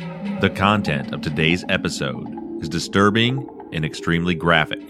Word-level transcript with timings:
The 0.00 0.50
content 0.56 1.12
of 1.12 1.20
today's 1.20 1.62
episode 1.68 2.62
is 2.62 2.70
disturbing 2.70 3.46
and 3.70 3.84
extremely 3.84 4.34
graphic. 4.34 4.80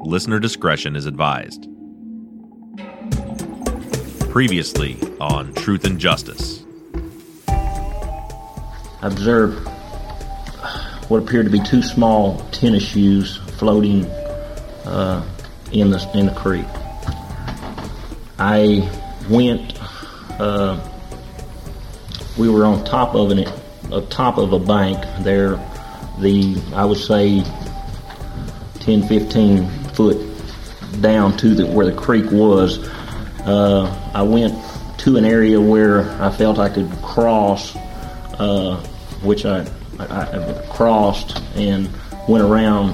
Listener 0.00 0.40
discretion 0.40 0.96
is 0.96 1.06
advised. 1.06 1.68
Previously 4.30 4.98
on 5.20 5.54
Truth 5.54 5.84
and 5.84 6.00
Justice. 6.00 6.64
I 7.46 9.06
observed 9.06 9.68
what 11.08 11.22
appeared 11.22 11.44
to 11.44 11.52
be 11.52 11.60
two 11.60 11.82
small 11.82 12.40
tennis 12.50 12.82
shoes 12.82 13.36
floating 13.56 14.04
uh, 14.84 15.24
in 15.70 15.90
the 15.90 16.10
in 16.12 16.26
the 16.26 16.34
creek. 16.34 16.66
I 18.40 18.90
went. 19.30 19.78
Uh, 20.40 20.90
we 22.36 22.48
were 22.48 22.64
on 22.64 22.82
top 22.82 23.14
of 23.14 23.30
an 23.30 23.38
on 23.94 24.08
top 24.08 24.38
of 24.38 24.52
a 24.52 24.58
bank 24.58 24.98
there. 25.20 25.56
The 26.18 26.60
I 26.74 26.84
would 26.84 26.98
say 26.98 27.42
10, 28.80 29.08
15 29.08 29.68
foot 29.94 30.18
down 31.00 31.36
to 31.38 31.54
the, 31.54 31.66
where 31.66 31.86
the 31.86 31.96
creek 31.96 32.30
was. 32.30 32.78
Uh, 33.40 34.10
I 34.14 34.22
went 34.22 34.54
to 34.98 35.16
an 35.16 35.24
area 35.24 35.60
where 35.60 36.10
I 36.22 36.30
felt 36.30 36.58
I 36.58 36.68
could 36.68 36.90
cross, 37.02 37.74
uh, 38.38 38.76
which 39.22 39.44
I, 39.44 39.66
I, 39.98 40.04
I, 40.04 40.66
crossed 40.70 41.40
and 41.56 41.90
went 42.28 42.44
around 42.44 42.92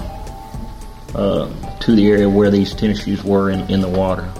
uh, 1.15 1.79
to 1.81 1.95
the 1.95 2.09
area 2.09 2.29
where 2.29 2.51
these 2.51 2.75
tennis 2.75 3.05
shoes 3.05 3.23
were 3.23 3.51
in, 3.51 3.69
in 3.71 3.81
the 3.81 3.89
water. 3.89 4.33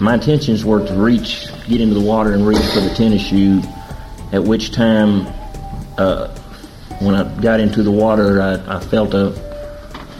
My 0.00 0.14
intentions 0.14 0.64
were 0.64 0.86
to 0.86 0.94
reach, 0.94 1.48
get 1.68 1.80
into 1.80 1.94
the 1.94 2.00
water 2.00 2.32
and 2.32 2.46
reach 2.46 2.64
for 2.72 2.80
the 2.80 2.92
tennis 2.94 3.22
shoe, 3.22 3.62
at 4.32 4.42
which 4.42 4.72
time, 4.72 5.26
uh, 5.98 6.28
when 7.00 7.14
I 7.14 7.40
got 7.40 7.60
into 7.60 7.82
the 7.82 7.90
water, 7.90 8.40
I, 8.40 8.76
I 8.76 8.80
felt 8.80 9.14
a 9.14 9.28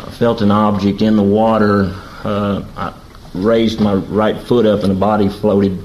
I 0.00 0.10
felt 0.10 0.42
an 0.42 0.50
object 0.50 1.02
in 1.02 1.16
the 1.16 1.22
water. 1.22 1.94
Uh, 2.22 2.64
I 2.76 2.92
raised 3.34 3.80
my 3.80 3.94
right 3.94 4.38
foot 4.40 4.66
up 4.66 4.82
and 4.82 4.90
the 4.90 4.98
body 4.98 5.28
floated 5.28 5.80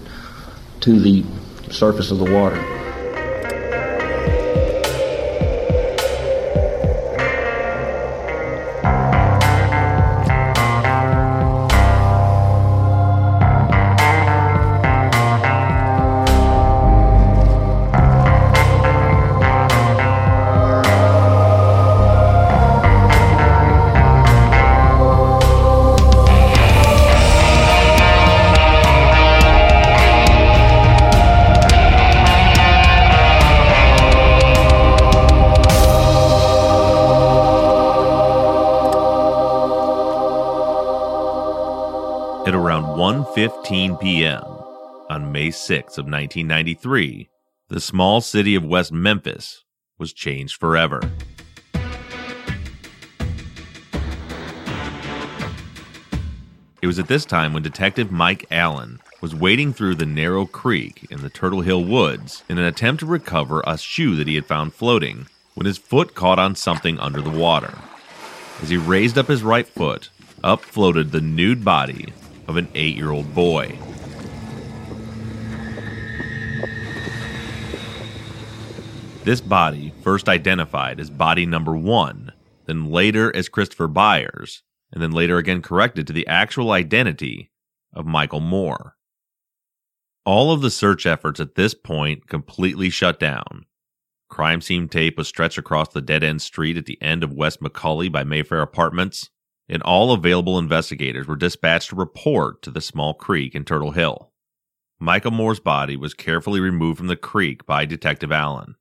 to 0.82 1.00
the 1.00 1.24
surface 1.72 2.12
of 2.12 2.20
the 2.20 2.32
water. 2.32 2.58
1:15 43.70 44.02
p.m. 44.02 44.44
on 45.12 45.32
May 45.32 45.52
6 45.52 46.00
of 46.00 46.06
1993, 46.06 47.30
the 47.68 47.80
small 47.80 48.20
city 48.20 48.56
of 48.56 48.66
West 48.66 48.92
Memphis 48.92 49.64
was 50.00 50.12
changed 50.12 50.60
forever. 50.60 51.00
It 56.82 56.88
was 56.88 56.98
at 56.98 57.08
this 57.08 57.26
time 57.26 57.54
when 57.54 57.62
Detective 57.62 58.12
Mike 58.12 58.48
Allen 58.50 59.02
was 59.22 59.36
wading 59.36 59.74
through 59.74 59.96
the 59.96 60.06
narrow 60.08 60.48
creek 60.48 61.06
in 61.12 61.22
the 61.22 61.30
Turtle 61.30 61.62
Hill 61.62 61.86
Woods 61.86 62.44
in 62.50 62.58
an 62.58 62.66
attempt 62.66 63.02
to 63.02 63.06
recover 63.06 63.62
a 63.68 63.78
shoe 63.78 64.16
that 64.16 64.28
he 64.28 64.34
had 64.34 64.48
found 64.48 64.74
floating 64.74 65.28
when 65.54 65.68
his 65.68 65.78
foot 65.78 66.16
caught 66.16 66.40
on 66.40 66.56
something 66.56 66.98
under 67.00 67.22
the 67.22 67.30
water. 67.30 67.78
As 68.64 68.70
he 68.70 68.78
raised 68.78 69.20
up 69.20 69.28
his 69.28 69.44
right 69.44 69.68
foot, 69.68 70.10
up 70.44 70.62
floated 70.62 71.12
the 71.12 71.22
nude 71.22 71.64
body 71.64 72.14
of 72.50 72.58
an 72.58 72.68
eight 72.74 72.98
year 72.98 73.12
old 73.12 73.34
boy. 73.36 73.78
This 79.24 79.40
body, 79.40 79.94
first 80.02 80.28
identified 80.28 81.00
as 81.00 81.12
body 81.12 81.46
number 81.46 81.78
one, 81.78 82.32
then 82.66 82.90
later 82.90 83.34
as 83.36 83.50
Christopher 83.50 83.88
Byers, 83.88 84.64
and 84.92 85.04
then 85.04 85.12
later 85.12 85.38
again 85.38 85.62
corrected 85.62 86.08
to 86.08 86.14
the 86.14 86.26
actual 86.26 86.72
identity 86.72 87.52
of 87.94 88.08
Michael 88.08 88.40
Moore. 88.40 88.96
All 90.26 90.52
of 90.52 90.62
the 90.62 90.72
search 90.72 91.06
efforts 91.06 91.40
at 91.40 91.54
this 91.54 91.76
point 91.76 92.28
completely 92.28 92.90
shut 92.90 93.20
down. 93.20 93.66
Crime 94.28 94.62
scene 94.62 94.90
tape 94.90 95.20
was 95.20 95.28
stretched 95.28 95.60
across 95.60 95.90
the 95.90 96.02
dead 96.02 96.24
end 96.24 96.42
street 96.42 96.78
at 96.78 96.88
the 96.88 97.00
end 97.00 97.24
of 97.24 97.32
West 97.32 97.62
Macaulay 97.62 98.10
by 98.10 98.24
Mayfair 98.24 98.62
Apartments, 98.62 99.30
and 99.70 99.84
all 99.84 100.12
available 100.12 100.58
investigators 100.58 101.28
were 101.28 101.36
dispatched 101.36 101.90
to 101.90 101.96
report 101.96 102.62
to 102.64 102.72
the 102.72 102.82
small 102.82 103.14
creek 103.14 103.54
in 103.56 103.64
Turtle 103.64 103.92
Hill. 103.92 104.32
Michael 105.00 105.32
Moore's 105.32 105.60
body 105.60 105.96
was 105.96 106.14
carefully 106.14 106.60
removed 106.60 106.98
from 106.98 107.08
the 107.08 107.16
creek 107.16 107.66
by 107.66 107.86
Detective 107.86 108.32
Allen. 108.32 108.76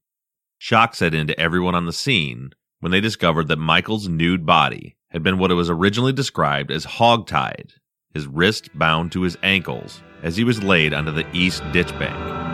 Shock 0.58 0.94
set 0.94 1.14
into 1.14 1.38
everyone 1.38 1.74
on 1.74 1.86
the 1.86 1.92
scene 1.92 2.50
when 2.80 2.90
they 2.90 3.00
discovered 3.00 3.48
that 3.48 3.58
Michael's 3.58 4.08
nude 4.08 4.44
body 4.44 4.96
had 5.10 5.22
been 5.22 5.38
what 5.38 5.50
it 5.50 5.54
was 5.54 5.70
originally 5.70 6.12
described 6.12 6.70
as 6.70 6.84
hogtied, 6.84 7.72
his 8.12 8.26
wrist 8.26 8.70
bound 8.76 9.12
to 9.12 9.22
his 9.22 9.38
ankles 9.42 10.02
as 10.22 10.36
he 10.36 10.44
was 10.44 10.62
laid 10.62 10.92
onto 10.92 11.12
the 11.12 11.26
east 11.32 11.62
ditch 11.72 11.96
bank. 11.98 12.47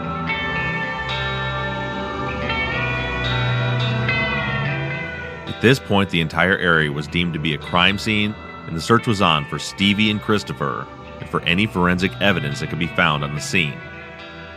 At 5.54 5.62
this 5.62 5.78
point, 5.78 6.10
the 6.10 6.20
entire 6.20 6.59
area 6.59 6.92
was 6.92 7.06
deemed 7.06 7.32
to 7.34 7.38
be 7.38 7.54
a 7.54 7.59
crime 7.59 7.98
scene, 7.98 8.34
and 8.66 8.76
the 8.76 8.81
search 8.81 9.06
was 9.06 9.22
on 9.22 9.47
for 9.47 9.59
Stevie 9.59 10.10
and 10.10 10.20
Christopher 10.20 10.87
and 11.20 11.28
for 11.28 11.41
any 11.42 11.66
forensic 11.66 12.12
evidence 12.20 12.60
that 12.60 12.70
could 12.70 12.78
be 12.78 12.87
found 12.88 13.25
on 13.25 13.34
the 13.34 13.41
scene. 13.41 13.78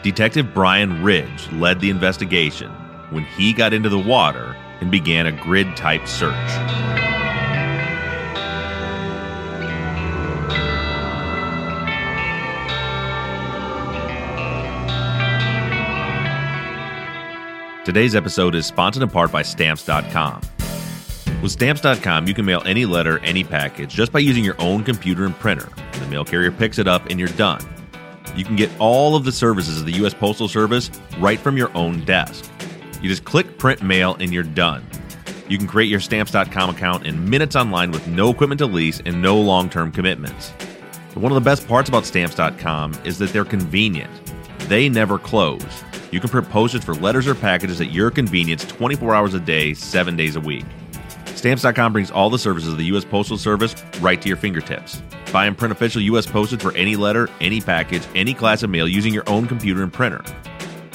Detective 0.03 0.53
Brian 0.53 1.03
Ridge 1.03 1.51
led 1.53 1.79
the 1.79 1.89
investigation 1.89 2.71
when 3.11 3.23
he 3.23 3.53
got 3.53 3.73
into 3.73 3.89
the 3.89 3.99
water 3.99 4.55
and 4.81 4.91
began 4.91 5.27
a 5.27 5.31
grid 5.31 5.75
type 5.77 6.07
search. 6.07 6.33
Today's 17.85 18.15
episode 18.15 18.55
is 18.55 18.65
sponsored 18.65 19.03
in 19.03 19.09
part 19.09 19.31
by 19.31 19.43
Stamps.com. 19.43 20.41
With 21.41 21.51
Stamps.com, 21.51 22.27
you 22.27 22.33
can 22.33 22.45
mail 22.45 22.63
any 22.65 22.85
letter, 22.85 23.19
any 23.19 23.43
package, 23.43 23.93
just 23.93 24.11
by 24.11 24.19
using 24.19 24.43
your 24.43 24.59
own 24.59 24.83
computer 24.83 25.23
and 25.23 25.37
printer. 25.37 25.69
And 25.93 26.01
the 26.01 26.07
mail 26.07 26.25
carrier 26.25 26.51
picks 26.51 26.79
it 26.79 26.87
up 26.87 27.05
and 27.11 27.19
you're 27.19 27.29
done. 27.29 27.61
You 28.35 28.43
can 28.43 28.55
get 28.55 28.71
all 28.79 29.15
of 29.15 29.23
the 29.23 29.31
services 29.31 29.79
of 29.79 29.85
the 29.85 29.93
U.S. 29.93 30.15
Postal 30.15 30.47
Service 30.47 30.89
right 31.19 31.39
from 31.39 31.55
your 31.55 31.75
own 31.77 32.03
desk. 32.05 32.51
You 33.03 33.09
just 33.09 33.23
click 33.23 33.59
print 33.59 33.83
mail 33.83 34.17
and 34.19 34.33
you're 34.33 34.41
done. 34.41 34.83
You 35.47 35.59
can 35.59 35.67
create 35.67 35.89
your 35.89 35.99
Stamps.com 35.99 36.71
account 36.71 37.05
in 37.05 37.29
minutes 37.29 37.55
online 37.55 37.91
with 37.91 38.07
no 38.07 38.31
equipment 38.31 38.57
to 38.59 38.65
lease 38.65 38.99
and 39.05 39.21
no 39.21 39.39
long 39.39 39.69
term 39.69 39.91
commitments. 39.91 40.51
But 41.13 41.21
one 41.21 41.31
of 41.31 41.35
the 41.35 41.47
best 41.47 41.67
parts 41.67 41.87
about 41.87 42.05
Stamps.com 42.05 42.95
is 43.03 43.19
that 43.19 43.29
they're 43.29 43.45
convenient. 43.45 44.11
They 44.61 44.89
never 44.89 45.19
close. 45.19 45.83
You 46.11 46.19
can 46.19 46.29
print 46.29 46.49
postage 46.49 46.83
for 46.83 46.95
letters 46.95 47.27
or 47.27 47.35
packages 47.35 47.79
at 47.79 47.91
your 47.91 48.09
convenience 48.09 48.65
24 48.65 49.13
hours 49.13 49.33
a 49.35 49.39
day, 49.39 49.75
7 49.75 50.15
days 50.15 50.35
a 50.35 50.41
week. 50.41 50.65
Stamps.com 51.37 51.93
brings 51.93 52.09
all 52.09 52.31
the 52.31 52.39
services 52.39 52.71
of 52.71 52.79
the 52.79 52.85
U.S. 52.85 53.05
Postal 53.05 53.37
Service 53.37 53.75
right 54.01 54.19
to 54.19 54.27
your 54.27 54.37
fingertips. 54.37 54.99
Buy 55.31 55.45
and 55.45 55.55
print 55.55 55.71
official 55.71 56.01
U.S. 56.01 56.25
postage 56.25 56.61
for 56.63 56.75
any 56.75 56.95
letter, 56.95 57.29
any 57.39 57.61
package, 57.61 58.01
any 58.15 58.33
class 58.33 58.63
of 58.63 58.71
mail 58.71 58.87
using 58.87 59.13
your 59.13 59.23
own 59.29 59.45
computer 59.45 59.83
and 59.83 59.93
printer. 59.93 60.23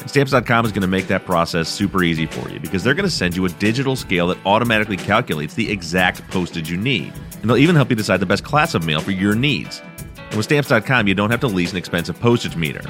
And 0.00 0.10
Stamps.com 0.10 0.64
is 0.66 0.72
going 0.72 0.82
to 0.82 0.88
make 0.88 1.06
that 1.06 1.24
process 1.24 1.68
super 1.68 2.02
easy 2.02 2.26
for 2.26 2.50
you 2.50 2.58
because 2.58 2.82
they're 2.82 2.92
going 2.92 3.08
to 3.08 3.10
send 3.10 3.36
you 3.36 3.44
a 3.44 3.50
digital 3.50 3.94
scale 3.94 4.26
that 4.26 4.38
automatically 4.44 4.96
calculates 4.96 5.54
the 5.54 5.70
exact 5.70 6.28
postage 6.28 6.68
you 6.68 6.76
need. 6.76 7.12
And 7.40 7.48
they'll 7.48 7.56
even 7.56 7.76
help 7.76 7.90
you 7.90 7.96
decide 7.96 8.18
the 8.18 8.26
best 8.26 8.42
class 8.42 8.74
of 8.74 8.84
mail 8.84 9.00
for 9.00 9.12
your 9.12 9.36
needs. 9.36 9.80
And 10.16 10.36
with 10.36 10.46
Stamps.com, 10.46 11.06
you 11.06 11.14
don't 11.14 11.30
have 11.30 11.40
to 11.40 11.46
lease 11.46 11.70
an 11.70 11.76
expensive 11.76 12.18
postage 12.18 12.56
meter. 12.56 12.82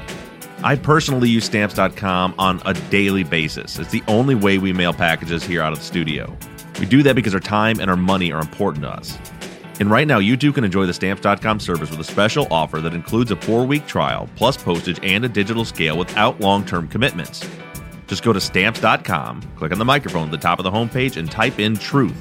I 0.65 0.77
personally 0.77 1.29
use 1.29 1.45
Stamps.com 1.45 2.35
on 2.39 2.63
a 2.65 2.73
daily 2.89 3.25
basis. 3.25 3.79
It's 3.79 3.91
the 3.91 4.03
only 4.09 4.37
way 4.37 4.57
we 4.57 4.73
mail 4.73 4.95
packages 4.95 5.45
here 5.45 5.61
out 5.61 5.73
of 5.73 5.81
the 5.81 5.85
studio. 5.85 6.35
We 6.79 6.87
do 6.87 7.03
that 7.03 7.15
because 7.15 7.35
our 7.35 7.41
time 7.41 7.81
and 7.81 7.91
our 7.91 7.97
money 7.97 8.33
are 8.33 8.41
important 8.41 8.85
to 8.85 8.91
us. 8.91 9.19
And 9.81 9.91
right 9.91 10.07
now, 10.07 10.19
you 10.19 10.37
too 10.37 10.53
can 10.53 10.65
enjoy 10.65 10.87
the 10.87 10.95
Stamps.com 10.95 11.59
service 11.61 11.91
with 11.91 12.01
a 12.01 12.05
special 12.05 12.47
offer 12.51 12.81
that 12.81 12.95
includes 12.95 13.31
a 13.31 13.37
four 13.37 13.67
week 13.67 13.87
trial, 13.87 14.29
plus 14.37 14.57
postage 14.57 15.01
and 15.03 15.25
a 15.25 15.29
digital 15.29 15.65
scale 15.65 15.97
without 15.99 16.41
long 16.41 16.65
term 16.65 16.89
commitments. 16.89 17.49
Just 18.07 18.23
go 18.23 18.33
to 18.33 18.41
Stamps.com, 18.41 19.43
click 19.57 19.73
on 19.73 19.79
the 19.79 19.85
microphone 19.85 20.27
at 20.27 20.31
the 20.31 20.39
top 20.39 20.59
of 20.59 20.65
the 20.65 20.71
homepage, 20.71 21.17
and 21.17 21.31
type 21.31 21.59
in 21.59 21.77
truth. 21.77 22.15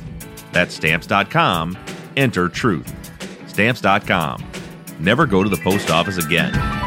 That's 0.53 0.73
Stamps.com, 0.73 1.77
enter 2.17 2.49
truth. 2.49 2.93
Stamps.com. 3.47 4.43
Never 4.99 5.25
go 5.25 5.43
to 5.43 5.49
the 5.49 5.57
post 5.57 5.89
office 5.89 6.17
again. 6.17 6.80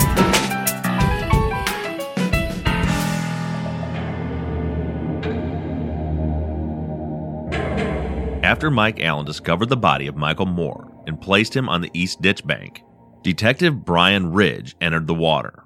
After 8.65 8.71
Mike 8.71 9.03
Allen 9.03 9.27
discovered 9.27 9.69
the 9.69 9.77
body 9.77 10.07
of 10.07 10.17
Michael 10.17 10.47
Moore 10.47 10.91
and 11.07 11.21
placed 11.21 11.55
him 11.55 11.69
on 11.69 11.83
the 11.83 11.91
East 11.93 12.23
Ditch 12.23 12.47
Bank, 12.47 12.83
Detective 13.23 13.85
Brian 13.85 14.33
Ridge 14.33 14.75
entered 14.81 15.07
the 15.07 15.13
water. 15.13 15.65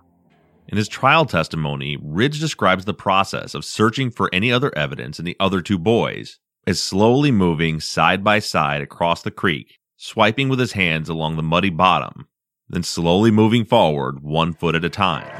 In 0.67 0.77
his 0.77 0.89
trial 0.89 1.25
testimony, 1.25 1.97
Ridge 2.03 2.41
describes 2.41 2.87
the 2.87 2.93
process 2.93 3.55
of 3.55 3.65
searching 3.65 4.11
for 4.11 4.29
any 4.33 4.50
other 4.50 4.77
evidence 4.77 5.21
in 5.21 5.25
the 5.25 5.37
other 5.39 5.62
two 5.62 5.79
boys 5.79 6.41
as 6.67 6.83
slowly 6.83 7.31
moving 7.31 7.79
side 7.79 8.25
by 8.25 8.41
side 8.41 8.81
across 8.81 9.23
the 9.23 9.31
creek, 9.31 9.79
swiping 9.97 10.49
with 10.49 10.59
his 10.59 10.73
hands 10.73 11.09
along 11.09 11.37
the 11.37 11.43
muddy 11.44 11.71
bottom, 11.71 12.27
then 12.69 12.83
slowly 12.83 13.31
moving 13.31 13.65
forward 13.65 14.25
one 14.25 14.53
foot 14.53 14.75
at 14.75 14.85
a 14.85 14.91
time. 14.91 15.31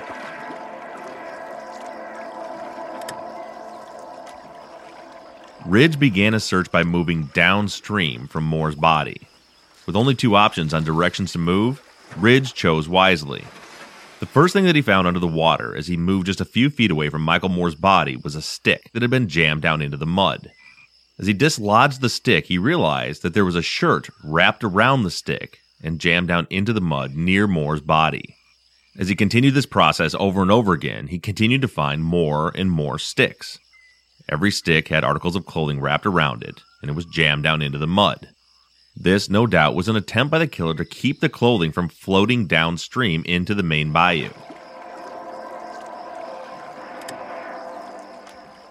Ridge 5.69 5.99
began 5.99 6.33
a 6.33 6.41
search 6.41 6.71
by 6.71 6.83
moving 6.83 7.25
downstream 7.35 8.27
from 8.27 8.45
Moore's 8.45 8.75
body. 8.75 9.29
With 9.85 9.97
only 9.97 10.15
two 10.15 10.35
options 10.35 10.73
on 10.73 10.83
directions 10.83 11.33
to 11.33 11.39
move, 11.39 11.83
Ridge 12.17 12.55
chose 12.55 12.89
wisely. 12.89 13.45
The 14.19 14.25
first 14.25 14.55
thing 14.55 14.65
that 14.65 14.77
he 14.77 14.81
found 14.81 15.07
under 15.07 15.21
the 15.21 15.27
water 15.27 15.77
as 15.77 15.87
he 15.87 15.99
moved 15.99 16.25
just 16.25 16.41
a 16.41 16.47
few 16.47 16.71
feet 16.71 16.91
away 16.91 17.11
from 17.11 17.21
Michael 17.21 17.51
Moore's 17.51 17.75
body 17.75 18.17
was 18.17 18.35
a 18.35 18.41
stick 18.41 18.89
that 18.95 19.03
had 19.03 19.11
been 19.11 19.29
jammed 19.29 19.61
down 19.61 19.83
into 19.83 19.99
the 19.99 20.07
mud. 20.07 20.51
As 21.19 21.27
he 21.27 21.35
dislodged 21.35 22.01
the 22.01 22.09
stick, 22.09 22.47
he 22.47 22.57
realized 22.57 23.21
that 23.21 23.35
there 23.35 23.45
was 23.45 23.55
a 23.55 23.61
shirt 23.61 24.09
wrapped 24.25 24.65
around 24.65 25.03
the 25.03 25.11
stick 25.11 25.59
and 25.85 26.01
jammed 26.01 26.29
down 26.29 26.47
into 26.49 26.73
the 26.73 26.81
mud 26.81 27.15
near 27.15 27.47
Moore's 27.47 27.83
body. 27.83 28.35
As 28.99 29.11
he 29.11 29.15
continued 29.15 29.53
this 29.53 29.67
process 29.67 30.15
over 30.15 30.41
and 30.41 30.51
over 30.51 30.73
again, 30.73 31.09
he 31.09 31.19
continued 31.19 31.61
to 31.61 31.69
find 31.69 32.03
more 32.03 32.53
and 32.55 32.71
more 32.71 32.99
sticks. 32.99 33.59
Every 34.29 34.51
stick 34.51 34.89
had 34.89 35.05
articles 35.05 35.37
of 35.37 35.47
clothing 35.47 35.81
wrapped 35.81 36.05
around 36.05 36.43
it, 36.43 36.63
and 36.83 36.91
it 36.91 36.95
was 36.95 37.07
jammed 37.07 37.45
down 37.45 37.63
into 37.63 37.79
the 37.79 37.87
mud. 37.87 38.29
This, 38.95 39.31
no 39.31 39.47
doubt, 39.47 39.75
was 39.75 39.89
an 39.89 39.97
attempt 39.97 40.31
by 40.31 40.39
the 40.39 40.47
killer 40.47 40.75
to 40.75 40.85
keep 40.85 41.21
the 41.21 41.29
clothing 41.29 41.73
from 41.73 41.89
floating 41.89 42.47
downstream 42.47 43.23
into 43.25 43.55
the 43.55 43.63
main 43.63 43.93
bayou. 43.93 44.31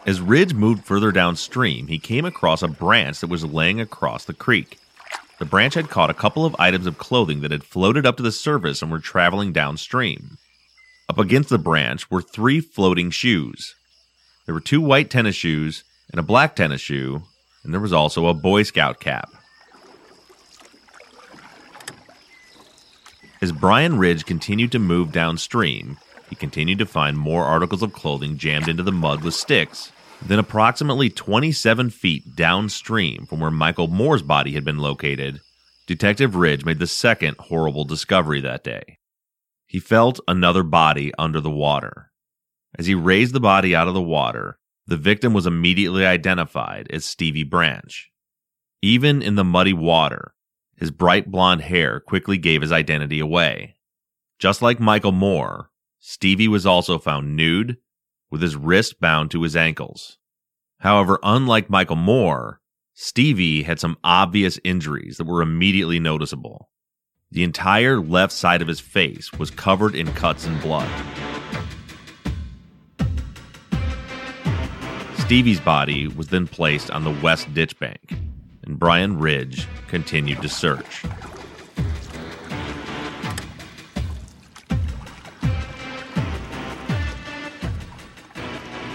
As 0.06 0.22
Ridge 0.22 0.54
moved 0.54 0.86
further 0.86 1.12
downstream, 1.12 1.88
he 1.88 1.98
came 1.98 2.24
across 2.26 2.62
a 2.62 2.68
branch 2.68 3.20
that 3.20 3.30
was 3.30 3.44
laying 3.44 3.82
across 3.82 4.26
the 4.26 4.34
creek. 4.34 4.78
The 5.40 5.46
branch 5.46 5.74
had 5.74 5.90
caught 5.90 6.10
a 6.10 6.16
couple 6.16 6.46
of 6.46 6.56
items 6.60 6.88
of 6.88 6.98
clothing 6.98 7.42
that 7.42 7.52
had 7.52 7.64
floated 7.64 8.06
up 8.06 8.18
to 8.18 8.24
the 8.24 8.32
surface 8.32 8.82
and 8.82 8.92
were 8.92 9.00
traveling 9.00 9.54
downstream. 9.54 10.38
Up 11.10 11.18
against 11.18 11.50
the 11.50 11.58
branch 11.58 12.12
were 12.12 12.22
three 12.22 12.60
floating 12.60 13.12
shoes. 13.12 13.76
There 14.48 14.56
were 14.56 14.62
two 14.62 14.80
white 14.80 15.10
tennis 15.10 15.36
shoes 15.36 15.84
and 16.10 16.20
a 16.20 16.24
black 16.24 16.56
tennis 16.56 16.80
shoe, 16.80 17.22
and 17.64 17.74
there 17.74 17.82
was 17.82 17.92
also 17.92 18.28
a 18.28 18.34
Boy 18.34 18.64
Scout 18.64 19.02
cap. 19.02 19.30
As 23.42 23.52
Brian 23.52 24.00
Ridge 24.00 24.26
continued 24.26 24.72
to 24.72 24.80
move 24.80 25.12
downstream, 25.12 25.98
he 26.30 26.36
continued 26.36 26.80
to 26.80 26.86
find 26.86 27.18
more 27.18 27.44
articles 27.44 27.84
of 27.84 27.92
clothing 27.92 28.38
jammed 28.38 28.70
into 28.70 28.84
the 28.84 28.92
mud 28.92 29.22
with 29.22 29.34
sticks. 29.34 29.92
Then, 30.22 30.40
approximately 30.40 31.10
27 31.10 31.90
feet 31.90 32.36
downstream 32.36 33.26
from 33.26 33.42
where 33.42 33.52
Michael 33.52 33.88
Moore's 33.90 34.24
body 34.24 34.54
had 34.54 34.64
been 34.64 34.80
located, 34.80 35.42
Detective 35.88 36.36
Ridge 36.36 36.64
made 36.64 36.80
the 36.80 36.88
second 36.88 37.36
horrible 37.38 37.84
discovery 37.84 38.40
that 38.42 38.64
day. 38.64 38.98
He 39.68 39.80
felt 39.80 40.22
another 40.26 40.64
body 40.64 41.12
under 41.20 41.42
the 41.42 41.52
water. 41.52 42.07
As 42.78 42.88
he 42.88 42.96
raised 42.96 43.34
the 43.34 43.40
body 43.40 43.76
out 43.76 43.88
of 43.88 43.94
the 43.94 44.02
water, 44.02 44.60
the 44.86 44.98
victim 44.98 45.34
was 45.34 45.46
immediately 45.46 46.06
identified 46.06 46.88
as 46.92 47.06
Stevie 47.06 47.44
Branch. 47.44 48.10
Even 48.82 49.22
in 49.22 49.36
the 49.36 49.44
muddy 49.44 49.74
water, 49.74 50.34
his 50.76 50.92
bright 50.92 51.32
blonde 51.32 51.62
hair 51.62 52.00
quickly 52.00 52.38
gave 52.38 52.62
his 52.62 52.72
identity 52.72 53.20
away. 53.20 53.76
Just 54.40 54.62
like 54.62 54.80
Michael 54.80 55.12
Moore, 55.12 55.72
Stevie 56.00 56.48
was 56.48 56.66
also 56.66 57.00
found 57.00 57.36
nude, 57.36 57.78
with 58.30 58.42
his 58.42 58.56
wrist 58.56 59.00
bound 59.00 59.32
to 59.32 59.42
his 59.42 59.56
ankles. 59.56 60.18
However, 60.80 61.20
unlike 61.24 61.70
Michael 61.70 61.96
Moore, 61.96 62.62
Stevie 62.94 63.64
had 63.64 63.80
some 63.80 63.98
obvious 64.04 64.60
injuries 64.64 65.18
that 65.18 65.26
were 65.26 65.42
immediately 65.42 66.00
noticeable. 66.00 66.70
The 67.32 67.44
entire 67.44 68.00
left 68.00 68.34
side 68.34 68.62
of 68.62 68.68
his 68.68 68.80
face 68.80 69.34
was 69.34 69.52
covered 69.52 69.96
in 69.96 70.14
cuts 70.14 70.46
and 70.46 70.62
blood. 70.62 70.90
Stevie's 75.28 75.60
body 75.60 76.08
was 76.08 76.30
then 76.30 76.48
placed 76.48 76.90
on 76.90 77.04
the 77.04 77.12
west 77.22 77.54
ditch 77.54 77.78
bank, 77.80 78.16
and 78.64 78.80
Brian 78.80 79.20
Ridge 79.20 79.68
continued 79.90 80.42
to 80.42 80.48
search. 80.48 81.04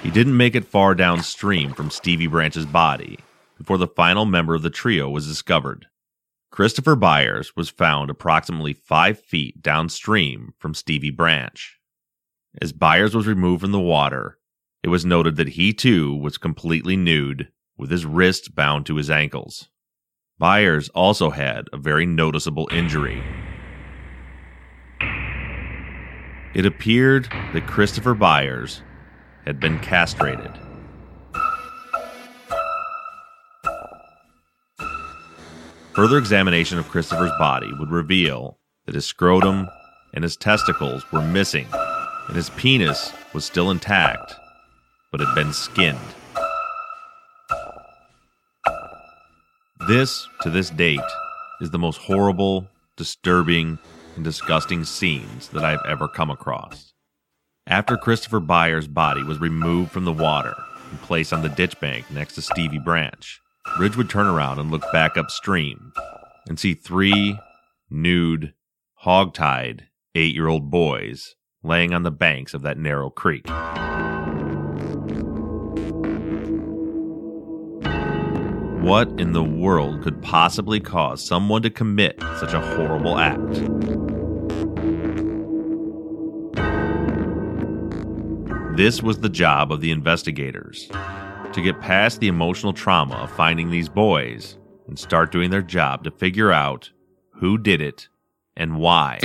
He 0.02 0.11
didn't 0.11 0.38
make 0.38 0.55
it 0.55 0.64
far 0.64 0.94
downstream 0.94 1.75
from 1.75 1.90
Stevie 1.90 2.29
Branch's 2.29 2.64
body 2.64 3.19
before 3.58 3.76
the 3.76 3.87
final 3.87 4.25
member 4.25 4.54
of 4.54 4.62
the 4.62 4.71
trio 4.71 5.11
was 5.11 5.28
discovered. 5.28 5.85
Christopher 6.50 6.97
Byers 6.97 7.54
was 7.54 7.68
found 7.68 8.09
approximately 8.09 8.73
five 8.73 9.21
feet 9.21 9.61
downstream 9.61 10.54
from 10.59 10.73
Stevie 10.73 11.11
Branch. 11.11 11.78
As 12.62 12.73
Byers 12.73 13.14
was 13.14 13.26
removed 13.26 13.61
from 13.61 13.73
the 13.73 13.78
water, 13.78 14.38
it 14.83 14.89
was 14.89 15.05
noted 15.05 15.37
that 15.37 15.51
he 15.51 15.73
too 15.73 16.15
was 16.15 16.39
completely 16.39 16.97
nude, 16.97 17.49
with 17.77 17.91
his 17.91 18.05
wrists 18.05 18.49
bound 18.49 18.87
to 18.87 18.97
his 18.97 19.11
ankles. 19.11 19.69
Byers 20.39 20.89
also 20.91 21.31
had 21.31 21.69
a 21.73 21.77
very 21.77 22.05
noticeable 22.05 22.69
injury. 22.73 23.23
It 26.55 26.67
appeared 26.67 27.29
that 27.53 27.67
Christopher 27.67 28.15
Byers 28.15 28.83
had 29.45 29.61
been 29.61 29.79
castrated. 29.79 30.51
Further 35.95 36.19
examination 36.19 36.79
of 36.79 36.89
Christopher's 36.89 37.33
body 37.39 37.71
would 37.79 37.91
reveal 37.91 38.59
that 38.87 38.95
his 38.95 39.07
scrotum 39.07 39.69
and 40.15 40.25
his 40.25 40.37
testicles 40.37 41.05
were 41.12 41.23
missing, 41.23 41.67
and 42.27 42.37
his 42.37 42.51
penis 42.51 43.12
was 43.33 43.45
still 43.45 43.71
intact, 43.71 44.35
but 45.12 45.21
had 45.21 45.35
been 45.35 45.52
skinned. 45.52 45.99
This, 49.87 50.26
to 50.40 50.50
this 50.50 50.71
date, 50.71 51.00
is 51.61 51.71
the 51.71 51.78
most 51.78 51.99
horrible, 51.99 52.66
disturbing, 52.97 53.78
and 54.16 54.25
disgusting 54.25 54.85
scenes 54.85 55.49
that 55.49 55.64
I've 55.64 55.85
ever 55.87 56.09
come 56.09 56.31
across. 56.31 56.92
After 57.66 57.97
Christopher 57.97 58.40
Byers' 58.40 58.88
body 58.88 59.23
was 59.23 59.38
removed 59.38 59.92
from 59.92 60.04
the 60.04 60.12
water 60.12 60.54
and 60.90 61.00
placed 61.02 61.33
on 61.33 61.42
the 61.42 61.49
ditch 61.49 61.78
bank 61.78 62.11
next 62.11 62.35
to 62.35 62.42
Stevie 62.42 62.78
Branch, 62.78 63.40
Ridge 63.78 63.97
would 63.97 64.11
turn 64.11 64.26
around 64.26 64.59
and 64.59 64.71
look 64.71 64.90
back 64.92 65.16
upstream 65.16 65.92
and 66.49 66.59
see 66.59 66.75
three 66.75 67.38
nude, 67.88 68.54
hog-tied 68.95 69.87
eight 70.14 70.35
year 70.35 70.49
old 70.49 70.71
boys 70.71 71.37
laying 71.62 71.95
on 71.95 72.02
the 72.02 72.11
banks 72.11 72.54
of 72.54 72.62
that 72.62 72.78
narrow 72.78 73.11
creek. 73.11 73.47
What 78.83 79.09
in 79.21 79.33
the 79.33 79.45
world 79.45 80.03
could 80.03 80.21
possibly 80.23 80.81
cause 80.81 81.25
someone 81.25 81.62
to 81.62 81.71
commit 81.71 82.21
such 82.41 82.53
a 82.53 82.61
horrible 82.61 83.19
act? 83.19 83.93
this 88.77 89.03
was 89.03 89.21
the 89.21 89.29
job 89.29 89.71
of 89.71 89.83
the 89.83 89.91
investigators 89.91 90.89
to 91.53 91.61
get 91.62 91.81
past 91.81 92.21
the 92.21 92.29
emotional 92.29 92.73
trauma 92.73 93.15
of 93.17 93.31
finding 93.31 93.71
these 93.71 93.89
boys 93.89 94.57
and 94.89 94.99
start 94.99 95.31
doing 95.31 95.51
their 95.51 95.62
job 95.62 96.03
to 96.03 96.11
figure 96.11 96.51
out 96.51 96.91
who 97.35 97.59
did 97.59 97.83
it 97.83 98.09
and 98.57 98.79
why. 98.79 99.19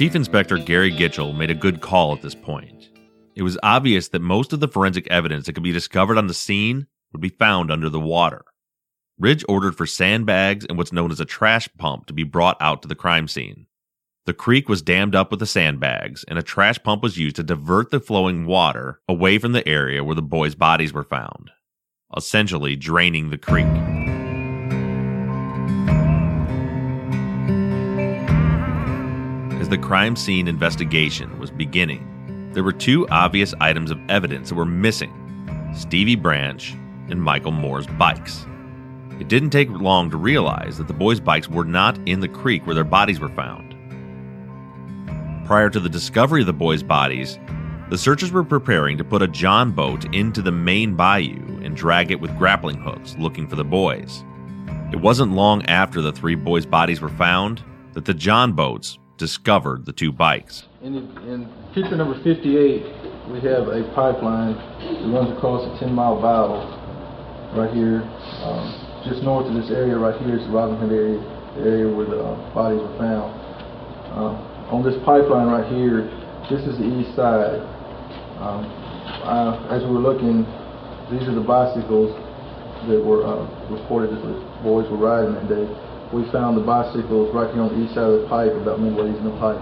Chief 0.00 0.14
Inspector 0.14 0.56
Gary 0.60 0.90
Gitchell 0.90 1.36
made 1.36 1.50
a 1.50 1.54
good 1.54 1.82
call 1.82 2.14
at 2.14 2.22
this 2.22 2.34
point. 2.34 2.88
It 3.34 3.42
was 3.42 3.58
obvious 3.62 4.08
that 4.08 4.22
most 4.22 4.54
of 4.54 4.60
the 4.60 4.66
forensic 4.66 5.06
evidence 5.08 5.44
that 5.44 5.52
could 5.52 5.62
be 5.62 5.72
discovered 5.72 6.16
on 6.16 6.26
the 6.26 6.32
scene 6.32 6.86
would 7.12 7.20
be 7.20 7.28
found 7.28 7.70
under 7.70 7.90
the 7.90 8.00
water. 8.00 8.42
Ridge 9.18 9.44
ordered 9.46 9.76
for 9.76 9.84
sandbags 9.84 10.64
and 10.64 10.78
what's 10.78 10.90
known 10.90 11.10
as 11.10 11.20
a 11.20 11.26
trash 11.26 11.68
pump 11.76 12.06
to 12.06 12.14
be 12.14 12.22
brought 12.22 12.56
out 12.62 12.80
to 12.80 12.88
the 12.88 12.94
crime 12.94 13.28
scene. 13.28 13.66
The 14.24 14.32
creek 14.32 14.70
was 14.70 14.80
dammed 14.80 15.14
up 15.14 15.30
with 15.30 15.40
the 15.40 15.44
sandbags, 15.44 16.24
and 16.26 16.38
a 16.38 16.42
trash 16.42 16.82
pump 16.82 17.02
was 17.02 17.18
used 17.18 17.36
to 17.36 17.42
divert 17.42 17.90
the 17.90 18.00
flowing 18.00 18.46
water 18.46 19.02
away 19.06 19.36
from 19.36 19.52
the 19.52 19.68
area 19.68 20.02
where 20.02 20.14
the 20.14 20.22
boys' 20.22 20.54
bodies 20.54 20.94
were 20.94 21.04
found, 21.04 21.50
essentially 22.16 22.74
draining 22.74 23.28
the 23.28 23.36
creek. 23.36 23.89
The 29.70 29.78
crime 29.78 30.16
scene 30.16 30.48
investigation 30.48 31.38
was 31.38 31.52
beginning, 31.52 32.50
there 32.52 32.64
were 32.64 32.72
two 32.72 33.06
obvious 33.08 33.54
items 33.60 33.92
of 33.92 34.00
evidence 34.08 34.48
that 34.48 34.56
were 34.56 34.66
missing 34.66 35.12
Stevie 35.72 36.16
Branch 36.16 36.74
and 37.08 37.22
Michael 37.22 37.52
Moore's 37.52 37.86
bikes. 37.86 38.46
It 39.20 39.28
didn't 39.28 39.50
take 39.50 39.70
long 39.70 40.10
to 40.10 40.16
realize 40.16 40.76
that 40.78 40.88
the 40.88 40.92
boys' 40.92 41.20
bikes 41.20 41.48
were 41.48 41.64
not 41.64 41.96
in 42.08 42.18
the 42.18 42.26
creek 42.26 42.66
where 42.66 42.74
their 42.74 42.82
bodies 42.82 43.20
were 43.20 43.28
found. 43.28 43.76
Prior 45.46 45.70
to 45.70 45.78
the 45.78 45.88
discovery 45.88 46.40
of 46.40 46.48
the 46.48 46.52
boys' 46.52 46.82
bodies, 46.82 47.38
the 47.90 47.98
searchers 47.98 48.32
were 48.32 48.42
preparing 48.42 48.98
to 48.98 49.04
put 49.04 49.22
a 49.22 49.28
John 49.28 49.70
boat 49.70 50.12
into 50.12 50.42
the 50.42 50.50
main 50.50 50.96
bayou 50.96 51.60
and 51.62 51.76
drag 51.76 52.10
it 52.10 52.20
with 52.20 52.36
grappling 52.36 52.80
hooks 52.80 53.14
looking 53.20 53.46
for 53.46 53.54
the 53.54 53.64
boys. 53.64 54.24
It 54.92 55.00
wasn't 55.00 55.32
long 55.32 55.64
after 55.66 56.00
the 56.00 56.12
three 56.12 56.34
boys' 56.34 56.66
bodies 56.66 57.00
were 57.00 57.08
found 57.08 57.62
that 57.92 58.04
the 58.04 58.14
John 58.14 58.52
boats 58.52 58.98
discovered 59.20 59.84
the 59.84 59.92
two 59.92 60.10
bikes. 60.10 60.64
In, 60.82 60.96
in 61.28 61.44
picture 61.76 61.94
number 61.94 62.16
58, 62.24 62.40
we 63.28 63.38
have 63.44 63.68
a 63.68 63.84
pipeline 63.94 64.56
that 64.56 65.12
runs 65.12 65.28
across 65.36 65.60
a 65.68 65.78
10 65.78 65.92
mile 65.92 66.16
bayou 66.16 66.56
right 67.52 67.68
here. 67.76 68.00
Um, 68.40 69.04
just 69.04 69.22
north 69.22 69.44
of 69.44 69.54
this 69.54 69.70
area 69.70 69.96
right 70.00 70.16
here 70.24 70.40
is 70.40 70.44
the 70.48 70.52
Robin 70.52 70.80
Hood 70.80 70.90
area, 70.90 71.20
the 71.54 71.62
area 71.68 71.86
where 71.92 72.08
the 72.08 72.16
uh, 72.16 72.54
bodies 72.56 72.80
were 72.80 72.96
found. 72.96 73.28
Uh, 74.16 74.72
on 74.72 74.80
this 74.80 74.96
pipeline 75.04 75.52
right 75.52 75.68
here, 75.68 76.08
this 76.48 76.64
is 76.64 76.80
the 76.80 76.88
east 76.88 77.12
side. 77.12 77.60
Um, 78.40 78.64
as 79.68 79.84
we 79.84 79.92
were 79.92 80.00
looking, 80.00 80.48
these 81.12 81.28
are 81.28 81.36
the 81.36 81.44
bicycles 81.44 82.08
that 82.88 82.96
were 83.04 83.20
uh, 83.20 83.44
reported 83.68 84.16
that 84.16 84.24
the 84.24 84.40
boys 84.64 84.88
were 84.88 84.96
riding 84.96 85.36
that 85.36 85.44
day. 85.44 85.68
We 86.12 86.28
found 86.32 86.56
the 86.56 86.62
bicycles 86.62 87.32
right 87.32 87.52
here 87.54 87.62
on 87.62 87.68
the 87.68 87.84
east 87.84 87.94
side 87.94 88.02
of 88.02 88.22
the 88.22 88.26
pipe, 88.26 88.52
about 88.52 88.80
midway 88.80 89.06
in 89.06 89.24
the 89.24 89.30
pipe. 89.38 89.60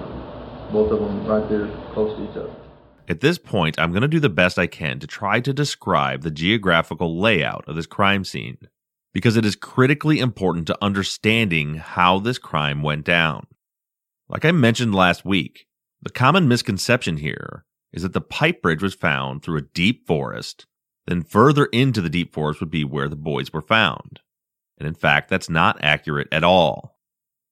Both 0.72 0.90
of 0.92 1.00
them 1.00 1.26
right 1.26 1.46
there 1.48 1.68
close 1.92 2.16
to 2.16 2.24
each 2.24 2.36
other. 2.36 2.54
At 3.06 3.20
this 3.20 3.36
point, 3.36 3.78
I'm 3.78 3.90
going 3.90 4.02
to 4.02 4.08
do 4.08 4.20
the 4.20 4.30
best 4.30 4.58
I 4.58 4.66
can 4.66 4.98
to 5.00 5.06
try 5.06 5.40
to 5.40 5.52
describe 5.52 6.22
the 6.22 6.30
geographical 6.30 7.18
layout 7.20 7.68
of 7.68 7.76
this 7.76 7.86
crime 7.86 8.24
scene 8.24 8.58
because 9.12 9.36
it 9.36 9.44
is 9.44 9.56
critically 9.56 10.20
important 10.20 10.66
to 10.66 10.78
understanding 10.82 11.76
how 11.76 12.18
this 12.18 12.38
crime 12.38 12.82
went 12.82 13.04
down. 13.04 13.46
Like 14.28 14.44
I 14.44 14.52
mentioned 14.52 14.94
last 14.94 15.24
week, 15.24 15.66
the 16.00 16.10
common 16.10 16.48
misconception 16.48 17.18
here 17.18 17.64
is 17.92 18.02
that 18.02 18.12
the 18.12 18.20
pipe 18.20 18.62
bridge 18.62 18.82
was 18.82 18.94
found 18.94 19.42
through 19.42 19.58
a 19.58 19.62
deep 19.62 20.06
forest, 20.06 20.66
then 21.06 21.22
further 21.22 21.66
into 21.66 22.00
the 22.00 22.10
deep 22.10 22.34
forest 22.34 22.60
would 22.60 22.70
be 22.70 22.84
where 22.84 23.08
the 23.08 23.16
boys 23.16 23.52
were 23.52 23.62
found. 23.62 24.20
And 24.78 24.86
in 24.86 24.94
fact, 24.94 25.28
that's 25.28 25.50
not 25.50 25.78
accurate 25.82 26.28
at 26.32 26.44
all. 26.44 26.96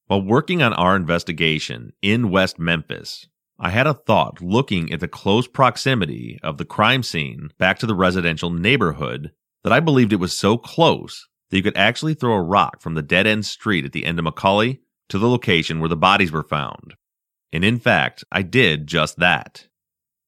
While 0.06 0.22
working 0.22 0.62
on 0.62 0.72
our 0.72 0.94
investigation 0.94 1.92
in 2.00 2.30
West 2.30 2.58
Memphis, 2.58 3.26
I 3.58 3.70
had 3.70 3.86
a 3.86 3.94
thought 3.94 4.40
looking 4.40 4.92
at 4.92 5.00
the 5.00 5.08
close 5.08 5.48
proximity 5.48 6.38
of 6.42 6.58
the 6.58 6.64
crime 6.64 7.02
scene 7.02 7.50
back 7.58 7.78
to 7.80 7.86
the 7.86 7.94
residential 7.94 8.50
neighborhood 8.50 9.32
that 9.64 9.72
I 9.72 9.80
believed 9.80 10.12
it 10.12 10.20
was 10.20 10.36
so 10.36 10.56
close 10.56 11.26
that 11.50 11.56
you 11.56 11.62
could 11.62 11.76
actually 11.76 12.14
throw 12.14 12.34
a 12.34 12.42
rock 12.42 12.80
from 12.80 12.94
the 12.94 13.02
dead 13.02 13.26
end 13.26 13.46
street 13.46 13.84
at 13.84 13.92
the 13.92 14.04
end 14.04 14.18
of 14.18 14.24
Macaulay 14.24 14.80
to 15.08 15.18
the 15.18 15.28
location 15.28 15.80
where 15.80 15.88
the 15.88 15.96
bodies 15.96 16.30
were 16.30 16.42
found. 16.42 16.94
And 17.52 17.64
in 17.64 17.78
fact, 17.78 18.24
I 18.30 18.42
did 18.42 18.86
just 18.86 19.18
that. 19.18 19.66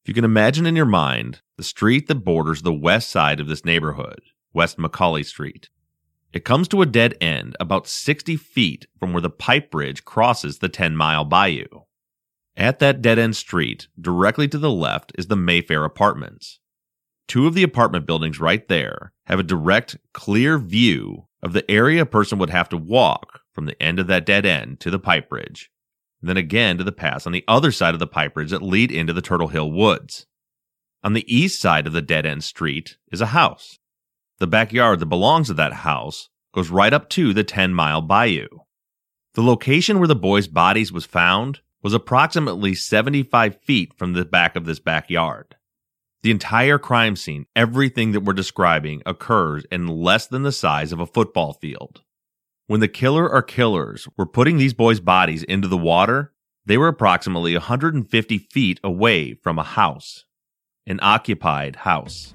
If 0.03 0.09
you 0.09 0.15
can 0.15 0.25
imagine 0.25 0.67
in 0.67 0.77
your 0.77 0.87
mind 0.87 1.43
the 1.57 1.63
street 1.63 2.07
that 2.09 2.25
borders 2.25 2.63
the 2.63 2.73
west 2.73 3.11
side 3.11 3.41
of 3.41 3.47
this 3.47 3.65
neighborhood, 3.65 4.23
West 4.53 4.79
Macaulay 4.79 5.23
Street, 5.23 5.69
it 6.33 6.45
comes 6.45 6.69
to 6.69 6.83
a 6.83 6.87
dead 6.87 7.15
end 7.21 7.57
about 7.59 7.89
60 7.89 8.37
feet 8.37 8.87
from 8.99 9.13
where 9.13 9.23
the 9.23 9.31
pipe 9.31 9.71
bridge 9.71 10.05
crosses 10.05 10.59
the 10.59 10.69
10 10.69 10.97
mile 10.97 11.25
bayou. 11.25 11.67
At 12.57 12.81
that 12.81 13.01
dead 13.01 13.19
end 13.19 13.37
street, 13.37 13.89
directly 14.01 14.49
to 14.49 14.59
the 14.59 14.71
left, 14.71 15.13
is 15.17 15.29
the 15.29 15.37
Mayfair 15.37 15.85
Apartments. 15.85 16.59
Two 17.29 17.47
of 17.47 17.55
the 17.55 17.63
apartment 17.63 18.07
buildings 18.07 18.41
right 18.41 18.67
there 18.69 19.13
have 19.27 19.39
a 19.39 19.45
direct, 19.45 19.97
clear 20.13 20.59
view 20.59 21.29
of 21.43 21.53
the 21.53 21.71
area 21.71 22.03
a 22.03 22.07
person 22.07 22.39
would 22.39 22.51
have 22.51 22.69
to 22.71 22.77
walk 22.77 23.41
from 23.53 23.67
the 23.67 23.81
end 23.83 23.99
of 23.99 24.07
that 24.09 24.27
dead 24.27 24.45
end 24.45 24.81
to 24.81 24.91
the 24.91 24.99
pipe 24.99 25.29
bridge, 25.29 25.71
then 26.21 26.37
again 26.37 26.79
to 26.79 26.85
the 26.85 26.93
pass 26.93 27.27
on 27.27 27.33
the 27.33 27.45
other 27.47 27.71
side 27.71 27.95
of 27.95 28.01
the 28.01 28.07
pipe 28.07 28.35
bridge 28.35 28.51
that 28.51 28.63
lead 28.63 28.91
into 28.91 29.13
the 29.13 29.23
Turtle 29.23 29.49
Hill 29.49 29.71
Woods. 29.71 30.27
On 31.05 31.13
the 31.13 31.33
east 31.33 31.61
side 31.61 31.87
of 31.87 31.93
the 31.93 32.03
dead 32.03 32.27
end 32.27 32.43
street 32.43 32.97
is 33.13 33.21
a 33.21 33.27
house. 33.27 33.79
The 34.39 34.47
backyard 34.47 35.01
that 35.01 35.07
belongs 35.07 35.49
to 35.49 35.55
that 35.55 35.73
house 35.73 36.29
goes 36.55 36.71
right 36.71 36.93
up 36.93 37.09
to 37.11 37.33
the 37.33 37.45
10 37.45 37.75
mile 37.75 38.01
bayou. 38.01 38.47
The 39.35 39.43
location 39.43 39.99
where 39.99 40.09
the 40.09 40.15
boys' 40.15 40.49
bodies 40.49 40.93
was 40.93 41.05
found 41.05 41.61
was 41.83 41.93
approximately 41.93 42.75
75 42.75 43.61
feet 43.63 43.95
from 43.97 44.13
the 44.13 44.25
back 44.25 44.57
of 44.57 44.65
this 44.65 44.79
backyard. 44.79 45.57
The 46.23 46.31
entire 46.31 46.79
crime 46.79 47.17
scene, 47.17 47.47
everything 47.55 48.13
that 48.13 48.21
we're 48.21 48.33
describing, 48.33 49.03
occurs 49.07 49.65
in 49.71 49.87
less 49.87 50.27
than 50.27 50.43
the 50.43 50.53
size 50.53 50.93
of 50.93 51.01
a 51.01 51.07
football 51.07 51.53
field. 51.53 52.03
When 52.67 52.81
the 52.81 52.89
killer 52.89 53.29
or 53.29 53.43
killers 53.43 54.09
were 54.17 54.27
putting 54.27 54.59
these 54.59 54.75
boys' 54.75 55.01
bodies 55.01 55.43
into 55.45 55.69
the 55.69 55.77
water, 55.77 56.33
they 56.67 56.77
were 56.77 56.89
approximately 56.89 57.55
150 57.55 58.39
feet 58.39 58.81
away 58.85 59.35
from 59.35 59.59
a 59.59 59.65
house, 59.65 60.25
an 60.87 60.99
occupied 61.03 61.77
house. 61.77 62.35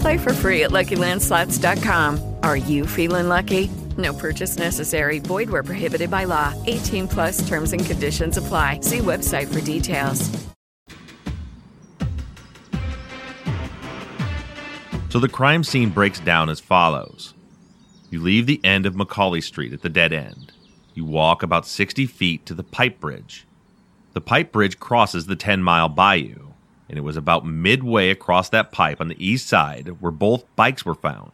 Play 0.00 0.18
for 0.18 0.32
free 0.32 0.64
at 0.64 0.70
LuckyLandSlots.com. 0.70 2.36
Are 2.42 2.56
you 2.56 2.86
feeling 2.86 3.28
lucky? 3.28 3.70
No 3.98 4.14
purchase 4.14 4.56
necessary. 4.58 5.18
Void 5.18 5.50
where 5.50 5.62
prohibited 5.62 6.10
by 6.10 6.24
law. 6.24 6.54
18 6.66 7.08
plus 7.08 7.46
terms 7.46 7.72
and 7.72 7.84
conditions 7.84 8.36
apply. 8.36 8.80
See 8.80 8.98
website 8.98 9.52
for 9.52 9.60
details. 9.60 10.30
So 15.10 15.18
the 15.18 15.28
crime 15.28 15.64
scene 15.64 15.90
breaks 15.90 16.20
down 16.20 16.48
as 16.48 16.60
follows. 16.60 17.34
You 18.10 18.20
leave 18.20 18.46
the 18.46 18.60
end 18.64 18.86
of 18.86 18.94
Macaulay 18.94 19.40
Street 19.40 19.72
at 19.72 19.82
the 19.82 19.88
dead 19.88 20.12
end. 20.12 20.52
You 20.94 21.04
walk 21.04 21.42
about 21.42 21.66
60 21.66 22.06
feet 22.06 22.46
to 22.46 22.54
the 22.54 22.62
pipe 22.62 23.00
bridge. 23.00 23.46
the 24.12 24.20
pipe 24.20 24.52
bridge 24.52 24.78
crosses 24.80 25.26
the 25.26 25.36
10 25.36 25.62
mile 25.62 25.88
bayou, 25.88 26.49
and 26.90 26.98
it 26.98 27.02
was 27.02 27.16
about 27.16 27.46
midway 27.46 28.10
across 28.10 28.48
that 28.48 28.72
pipe 28.72 29.00
on 29.00 29.06
the 29.06 29.24
east 29.24 29.46
side 29.46 30.00
where 30.00 30.10
both 30.10 30.44
bikes 30.56 30.84
were 30.84 30.96
found. 30.96 31.30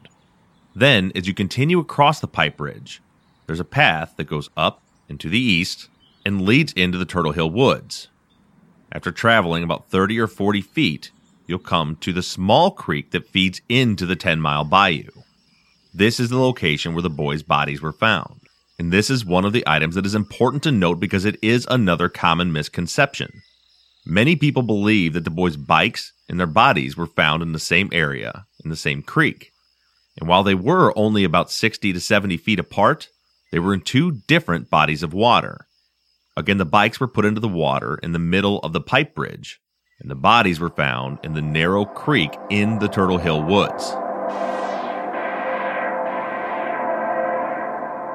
Then, 0.75 1.10
as 1.14 1.26
you 1.26 1.32
continue 1.32 1.78
across 1.78 2.20
the 2.20 2.28
pipe 2.28 2.58
bridge, 2.58 3.00
there's 3.46 3.58
a 3.58 3.64
path 3.64 4.12
that 4.18 4.25
goes 4.25 4.50
up 4.54 4.82
and 5.08 5.18
to 5.18 5.30
the 5.30 5.40
east 5.40 5.88
and 6.26 6.42
leads 6.42 6.75
into 6.75 6.98
the 6.98 7.06
Turtle 7.06 7.32
Hill 7.32 7.50
Woods. 7.50 8.08
After 8.92 9.10
traveling 9.10 9.64
about 9.64 9.88
30 9.88 10.20
or 10.20 10.26
40 10.26 10.60
feet, 10.60 11.10
you'll 11.46 11.58
come 11.58 11.96
to 11.96 12.12
the 12.12 12.22
small 12.22 12.70
creek 12.70 13.12
that 13.12 13.28
feeds 13.28 13.62
into 13.66 14.04
the 14.04 14.16
10 14.16 14.38
mile 14.38 14.64
bayou. 14.64 15.08
This 15.94 16.20
is 16.20 16.28
the 16.28 16.38
location 16.38 16.92
where 16.92 17.02
the 17.02 17.08
boys' 17.08 17.42
bodies 17.42 17.80
were 17.80 17.92
found. 17.92 18.40
And 18.78 18.92
this 18.92 19.08
is 19.08 19.25
one 19.25 19.46
of 19.46 19.54
the 19.54 19.64
items 19.66 19.94
that 19.94 20.04
is 20.04 20.14
important 20.14 20.62
to 20.64 20.70
note 20.70 21.00
because 21.00 21.25
it 21.25 21.38
is 21.40 21.66
another 21.70 22.10
common 22.10 22.52
misconception. 22.52 23.40
Many 24.08 24.36
people 24.36 24.62
believe 24.62 25.14
that 25.14 25.25
the 25.25 25.30
boys' 25.30 25.56
bikes 25.56 26.12
and 26.28 26.38
their 26.38 26.46
bodies 26.46 26.96
were 26.96 27.08
found 27.08 27.42
in 27.42 27.50
the 27.50 27.58
same 27.58 27.88
area, 27.90 28.46
in 28.62 28.70
the 28.70 28.76
same 28.76 29.02
creek. 29.02 29.52
And 30.20 30.28
while 30.28 30.44
they 30.44 30.54
were 30.54 30.96
only 30.96 31.25
about 31.25 31.50
60 31.50 31.92
to 31.92 31.98
70 31.98 32.36
feet 32.36 32.60
apart, 32.60 33.08
they 33.50 33.58
were 33.58 33.75
in 33.75 33.80
two 33.80 34.12
different 34.12 34.70
bodies 34.70 35.02
of 35.02 35.12
water. 35.12 35.66
Again, 36.36 36.58
the 36.58 36.64
bikes 36.64 37.00
were 37.00 37.08
put 37.08 37.25
into 37.25 37.40
the 37.40 37.48
water 37.48 37.98
in 38.00 38.12
the 38.12 38.20
middle 38.20 38.60
of 38.60 38.72
the 38.72 38.80
pipe 38.80 39.12
bridge, 39.12 39.60
and 39.98 40.08
the 40.08 40.14
bodies 40.14 40.60
were 40.60 40.70
found 40.70 41.18
in 41.25 41.34
the 41.34 41.42
narrow 41.42 41.84
creek 41.84 42.30
in 42.48 42.78
the 42.78 42.88
Turtle 42.88 43.18
Hill 43.18 43.42
Woods. 43.42 43.92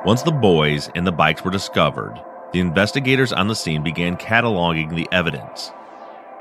Once 0.06 0.22
the 0.22 0.32
boys 0.32 0.90
and 0.96 1.06
the 1.06 1.12
bikes 1.12 1.44
were 1.44 1.52
discovered, 1.52 2.16
the 2.54 2.62
investigators 2.62 3.34
on 3.34 3.50
the 3.50 3.56
scene 3.56 3.84
began 3.84 4.16
cataloging 4.16 4.96
the 4.96 5.10
evidence. 5.12 5.74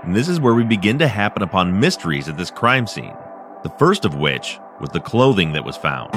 And 0.02 0.16
this 0.16 0.28
is 0.28 0.40
where 0.40 0.54
we 0.54 0.64
begin 0.64 0.98
to 0.98 1.08
happen 1.08 1.42
upon 1.42 1.78
mysteries 1.78 2.28
at 2.28 2.38
this 2.38 2.50
crime 2.50 2.86
scene, 2.86 3.14
the 3.62 3.72
first 3.78 4.04
of 4.04 4.14
which 4.14 4.58
was 4.80 4.90
the 4.90 5.00
clothing 5.00 5.52
that 5.52 5.64
was 5.64 5.76
found. 5.76 6.10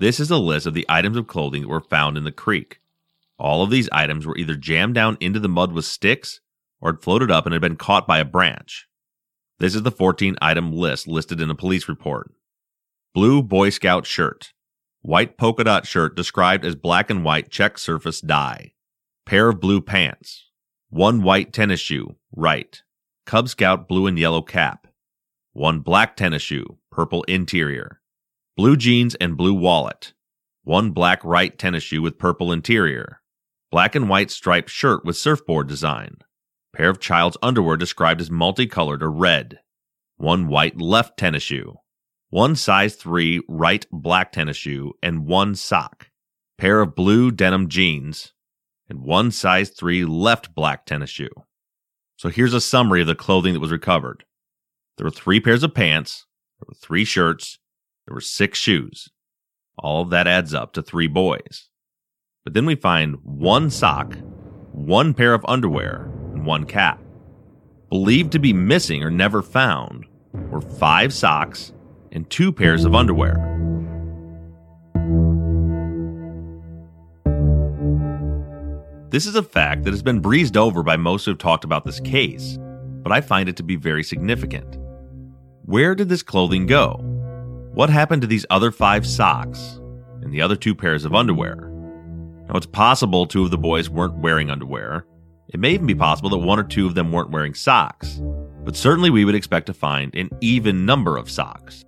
This 0.00 0.18
is 0.18 0.30
a 0.30 0.36
list 0.36 0.66
of 0.66 0.74
the 0.74 0.86
items 0.88 1.16
of 1.16 1.28
clothing 1.28 1.62
that 1.62 1.68
were 1.68 1.80
found 1.80 2.18
in 2.18 2.24
the 2.24 2.32
creek. 2.32 2.80
All 3.38 3.62
of 3.62 3.70
these 3.70 3.88
items 3.92 4.26
were 4.26 4.36
either 4.36 4.56
jammed 4.56 4.94
down 4.94 5.16
into 5.20 5.38
the 5.38 5.48
mud 5.48 5.72
with 5.72 5.84
sticks 5.84 6.40
or 6.80 6.92
had 6.92 7.02
floated 7.02 7.30
up 7.30 7.46
and 7.46 7.52
had 7.52 7.62
been 7.62 7.76
caught 7.76 8.06
by 8.06 8.18
a 8.18 8.24
branch. 8.24 8.88
This 9.60 9.74
is 9.74 9.82
the 9.82 9.90
14 9.92 10.36
item 10.42 10.72
list 10.72 11.06
listed 11.06 11.40
in 11.40 11.48
the 11.48 11.54
police 11.54 11.88
report 11.88 12.32
blue 13.14 13.44
Boy 13.44 13.70
Scout 13.70 14.04
shirt, 14.04 14.52
white 15.00 15.38
polka 15.38 15.62
dot 15.62 15.86
shirt 15.86 16.16
described 16.16 16.64
as 16.64 16.74
black 16.74 17.08
and 17.08 17.24
white 17.24 17.48
check 17.48 17.78
surface 17.78 18.20
dye, 18.20 18.73
pair 19.26 19.48
of 19.48 19.60
blue 19.60 19.80
pants, 19.80 20.50
one 20.90 21.22
white 21.22 21.52
tennis 21.52 21.80
shoe, 21.80 22.16
right, 22.34 22.82
Cub 23.26 23.48
Scout 23.48 23.88
blue 23.88 24.06
and 24.06 24.18
yellow 24.18 24.42
cap, 24.42 24.86
one 25.52 25.80
black 25.80 26.16
tennis 26.16 26.42
shoe, 26.42 26.78
purple 26.90 27.22
interior, 27.24 28.00
blue 28.56 28.76
jeans 28.76 29.14
and 29.16 29.36
blue 29.36 29.54
wallet, 29.54 30.12
one 30.62 30.90
black 30.90 31.24
right 31.24 31.58
tennis 31.58 31.82
shoe 31.82 32.02
with 32.02 32.18
purple 32.18 32.52
interior, 32.52 33.22
black 33.70 33.94
and 33.94 34.08
white 34.08 34.30
striped 34.30 34.68
shirt 34.68 35.04
with 35.04 35.16
surfboard 35.16 35.66
design, 35.66 36.18
pair 36.74 36.90
of 36.90 37.00
child's 37.00 37.38
underwear 37.42 37.78
described 37.78 38.20
as 38.20 38.30
multicolored 38.30 39.02
or 39.02 39.10
red, 39.10 39.58
one 40.16 40.48
white 40.48 40.78
left 40.78 41.16
tennis 41.16 41.42
shoe, 41.42 41.76
one 42.28 42.54
size 42.54 42.94
3 42.94 43.40
right 43.48 43.86
black 43.90 44.32
tennis 44.32 44.56
shoe, 44.56 44.92
and 45.02 45.26
one 45.26 45.54
sock, 45.54 46.10
pair 46.58 46.82
of 46.82 46.94
blue 46.94 47.30
denim 47.30 47.68
jeans, 47.68 48.33
and 48.88 49.00
one 49.00 49.30
size 49.30 49.70
3 49.70 50.04
left 50.04 50.54
black 50.54 50.86
tennis 50.86 51.10
shoe. 51.10 51.30
So 52.16 52.28
here's 52.28 52.54
a 52.54 52.60
summary 52.60 53.00
of 53.00 53.06
the 53.06 53.14
clothing 53.14 53.54
that 53.54 53.60
was 53.60 53.72
recovered. 53.72 54.24
There 54.96 55.04
were 55.04 55.10
three 55.10 55.40
pairs 55.40 55.62
of 55.62 55.74
pants, 55.74 56.26
there 56.60 56.66
were 56.68 56.74
three 56.74 57.04
shirts, 57.04 57.58
there 58.06 58.14
were 58.14 58.20
six 58.20 58.58
shoes. 58.58 59.08
All 59.76 60.02
of 60.02 60.10
that 60.10 60.26
adds 60.26 60.54
up 60.54 60.72
to 60.74 60.82
three 60.82 61.08
boys. 61.08 61.68
But 62.44 62.54
then 62.54 62.66
we 62.66 62.76
find 62.76 63.16
one 63.24 63.70
sock, 63.70 64.14
one 64.72 65.14
pair 65.14 65.34
of 65.34 65.44
underwear, 65.48 66.10
and 66.32 66.46
one 66.46 66.64
cap. 66.64 67.02
Believed 67.88 68.32
to 68.32 68.38
be 68.38 68.52
missing 68.52 69.02
or 69.02 69.10
never 69.10 69.42
found 69.42 70.06
were 70.32 70.60
five 70.60 71.12
socks, 71.12 71.72
and 72.12 72.28
two 72.30 72.52
pairs 72.52 72.84
of 72.84 72.94
underwear. 72.94 73.53
This 79.14 79.26
is 79.26 79.36
a 79.36 79.44
fact 79.44 79.84
that 79.84 79.92
has 79.92 80.02
been 80.02 80.18
breezed 80.18 80.56
over 80.56 80.82
by 80.82 80.96
most 80.96 81.24
who 81.24 81.30
have 81.30 81.38
talked 81.38 81.62
about 81.62 81.84
this 81.84 82.00
case, 82.00 82.58
but 83.04 83.12
I 83.12 83.20
find 83.20 83.48
it 83.48 83.54
to 83.58 83.62
be 83.62 83.76
very 83.76 84.02
significant. 84.02 84.76
Where 85.66 85.94
did 85.94 86.08
this 86.08 86.24
clothing 86.24 86.66
go? 86.66 86.96
What 87.74 87.90
happened 87.90 88.22
to 88.22 88.26
these 88.26 88.44
other 88.50 88.72
five 88.72 89.06
socks 89.06 89.78
and 90.20 90.32
the 90.32 90.42
other 90.42 90.56
two 90.56 90.74
pairs 90.74 91.04
of 91.04 91.14
underwear? 91.14 91.70
Now, 92.48 92.56
it's 92.56 92.66
possible 92.66 93.24
two 93.24 93.44
of 93.44 93.52
the 93.52 93.56
boys 93.56 93.88
weren't 93.88 94.18
wearing 94.18 94.50
underwear. 94.50 95.06
It 95.46 95.60
may 95.60 95.74
even 95.74 95.86
be 95.86 95.94
possible 95.94 96.30
that 96.30 96.38
one 96.38 96.58
or 96.58 96.64
two 96.64 96.84
of 96.88 96.96
them 96.96 97.12
weren't 97.12 97.30
wearing 97.30 97.54
socks, 97.54 98.20
but 98.64 98.74
certainly 98.74 99.10
we 99.10 99.24
would 99.24 99.36
expect 99.36 99.66
to 99.66 99.74
find 99.74 100.12
an 100.16 100.28
even 100.40 100.86
number 100.86 101.16
of 101.16 101.30
socks. 101.30 101.84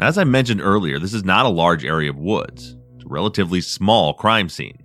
As 0.00 0.18
I 0.18 0.24
mentioned 0.24 0.60
earlier, 0.60 0.98
this 0.98 1.14
is 1.14 1.22
not 1.22 1.46
a 1.46 1.50
large 1.50 1.84
area 1.84 2.10
of 2.10 2.18
woods. 2.18 2.76
It's 2.96 3.04
a 3.04 3.08
relatively 3.08 3.60
small 3.60 4.12
crime 4.12 4.48
scene. 4.48 4.82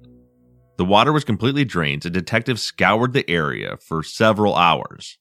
The 0.76 0.86
water 0.86 1.14
was 1.14 1.24
completely 1.24 1.66
drained, 1.66 2.04
and 2.06 2.14
detectives 2.14 2.64
scoured 2.64 3.14
the 3.14 3.30
area 3.30 3.78
for 3.78 4.02
several 4.02 4.56
hours. 4.56 5.20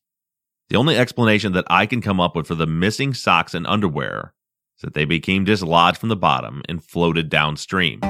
The 0.71 0.77
only 0.77 0.97
explanation 0.97 1.53
that 1.53 1.67
I 1.69 1.85
can 1.85 2.01
come 2.01 2.21
up 2.21 2.35
with 2.35 2.47
for 2.47 2.55
the 2.55 2.67
missing 2.67 3.13
socks 3.13 3.53
and 3.53 3.67
underwear 3.67 4.33
is 4.79 4.83
that 4.83 4.95
they 4.95 5.05
became 5.05 5.45
dislodged 5.45 5.99
from 5.99 6.09
the 6.09 6.17
bottom 6.17 6.63
and 6.69 6.83
floated 6.83 7.29
downstream. 7.29 8.01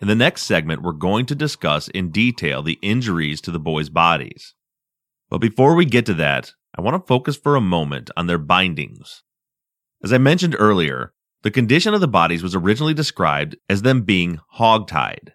In 0.00 0.08
the 0.08 0.14
next 0.14 0.42
segment, 0.42 0.82
we're 0.82 0.92
going 0.92 1.26
to 1.26 1.34
discuss 1.34 1.88
in 1.88 2.10
detail 2.10 2.62
the 2.62 2.78
injuries 2.82 3.40
to 3.40 3.50
the 3.50 3.58
boys' 3.58 3.88
bodies. 3.88 4.54
But 5.28 5.38
before 5.38 5.74
we 5.74 5.84
get 5.86 6.06
to 6.06 6.14
that, 6.14 6.52
I 6.78 6.82
want 6.82 6.94
to 6.94 7.06
focus 7.08 7.36
for 7.36 7.56
a 7.56 7.60
moment 7.60 8.10
on 8.16 8.28
their 8.28 8.38
bindings. 8.38 9.24
As 10.04 10.12
I 10.12 10.18
mentioned 10.18 10.54
earlier, 10.56 11.12
the 11.46 11.50
condition 11.52 11.94
of 11.94 12.00
the 12.00 12.08
bodies 12.08 12.42
was 12.42 12.56
originally 12.56 12.92
described 12.92 13.54
as 13.68 13.82
them 13.82 14.02
being 14.02 14.40
hog-tied. 14.48 15.32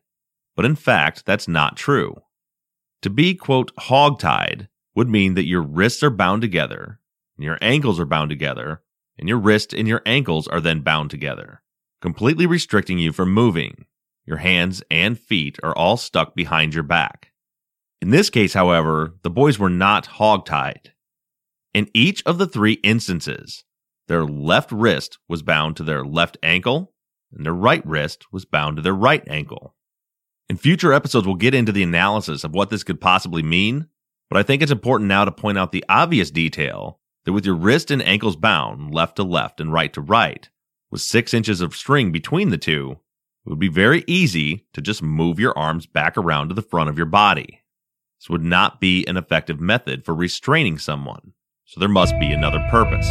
But 0.58 0.66
in 0.66 0.76
fact, 0.76 1.26
that's 1.26 1.48
not 1.48 1.78
true. 1.78 2.18
To 3.04 3.10
be, 3.10 3.34
quote, 3.34 3.72
hog-tied 3.78 4.68
would 4.94 5.08
mean 5.08 5.36
that 5.36 5.46
your 5.46 5.62
wrists 5.62 6.04
are 6.04 6.10
bound 6.10 6.42
together, 6.42 7.00
and 7.38 7.46
your 7.46 7.58
ankles 7.62 7.98
are 7.98 8.06
bound 8.06 8.30
together, 8.30 8.82
and 9.18 9.30
your 9.30 9.38
wrist 9.38 9.74
and 9.74 9.88
your 9.88 10.02
ankles 10.06 10.50
are 10.50 10.60
then 10.60 10.82
bound 10.82 11.12
together, 11.12 11.62
completely 12.02 12.46
restricting 12.46 13.00
you 13.00 13.14
from 13.14 13.34
moving. 13.34 13.86
Your 14.26 14.40
hands 14.40 14.84
and 14.92 15.18
feet 15.18 15.60
are 15.64 15.74
all 15.74 15.96
stuck 15.96 16.36
behind 16.36 16.74
your 16.74 16.84
back. 16.84 17.32
In 18.02 18.10
this 18.10 18.30
case, 18.30 18.54
however, 18.54 19.14
the 19.24 19.30
boys 19.30 19.58
were 19.58 19.70
not 19.70 20.08
hog-tied. 20.08 20.92
In 21.74 21.88
each 21.94 22.22
of 22.26 22.38
the 22.38 22.48
three 22.48 22.82
instances, 22.84 23.64
their 24.12 24.26
left 24.26 24.74
wrist 24.74 25.20
was 25.30 25.42
bound 25.42 25.78
to 25.78 25.84
their 25.84 26.04
left 26.04 26.38
ankle, 26.44 26.92
and 27.32 27.46
their 27.46 27.54
right 27.54 27.86
wrist 27.86 28.26
was 28.30 28.44
bound 28.44 28.76
to 28.76 28.82
their 28.82 28.94
right 28.94 29.26
ankle. 29.30 29.74
In 30.50 30.58
future 30.58 30.92
episodes, 30.92 31.26
we'll 31.26 31.38
get 31.38 31.56
into 31.56 31.72
the 31.72 31.82
analysis 31.82 32.44
of 32.44 32.54
what 32.54 32.70
this 32.70 32.84
could 32.84 33.00
possibly 33.00 33.42
mean, 33.42 33.88
but 34.30 34.38
I 34.38 34.44
think 34.44 34.62
it's 34.62 34.70
important 34.70 35.08
now 35.08 35.24
to 35.24 35.32
point 35.32 35.58
out 35.58 35.72
the 35.72 35.86
obvious 35.88 36.30
detail 36.30 37.00
that 37.24 37.32
with 37.32 37.46
your 37.46 37.56
wrist 37.56 37.90
and 37.90 38.02
ankles 38.02 38.36
bound 38.36 38.94
left 38.94 39.16
to 39.16 39.24
left 39.24 39.62
and 39.62 39.72
right 39.72 39.94
to 39.94 40.02
right, 40.02 40.50
with 40.90 41.00
six 41.00 41.34
inches 41.34 41.62
of 41.62 41.74
string 41.74 42.12
between 42.12 42.50
the 42.50 42.58
two, 42.58 43.00
it 43.46 43.50
would 43.50 43.60
be 43.60 43.70
very 43.70 44.04
easy 44.08 44.66
to 44.74 44.82
just 44.82 45.02
move 45.02 45.40
your 45.40 45.58
arms 45.58 45.86
back 45.86 46.18
around 46.18 46.50
to 46.50 46.54
the 46.54 46.62
front 46.62 46.90
of 46.90 46.98
your 46.98 47.06
body. 47.06 47.62
This 48.20 48.30
would 48.30 48.44
not 48.44 48.82
be 48.82 49.06
an 49.08 49.16
effective 49.16 49.62
method 49.62 50.04
for 50.04 50.14
restraining 50.14 50.80
someone, 50.80 51.32
so 51.64 51.80
there 51.80 51.88
must 51.88 52.20
be 52.20 52.34
another 52.34 52.60
purpose. 52.70 53.10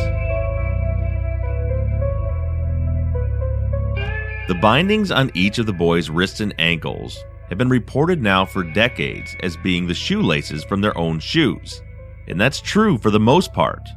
The 4.51 4.57
bindings 4.57 5.13
on 5.13 5.31
each 5.33 5.61
of 5.61 5.67
the 5.67 5.73
boys' 5.73 6.11
wrists 6.11 6.41
and 6.41 6.53
ankles 6.59 7.23
have 7.51 7.57
been 7.57 7.69
reported 7.69 8.21
now 8.21 8.45
for 8.45 8.65
decades 8.65 9.37
as 9.45 9.57
being 9.57 9.87
the 9.87 9.95
shoelaces 9.95 10.65
from 10.65 10.81
their 10.81 10.99
own 10.99 11.21
shoes. 11.21 11.81
And 12.27 12.41
that's 12.41 12.61
true 12.61 12.99
for 12.99 13.13
the 13.13 13.21
most 13.21 13.53
part. 13.53 13.89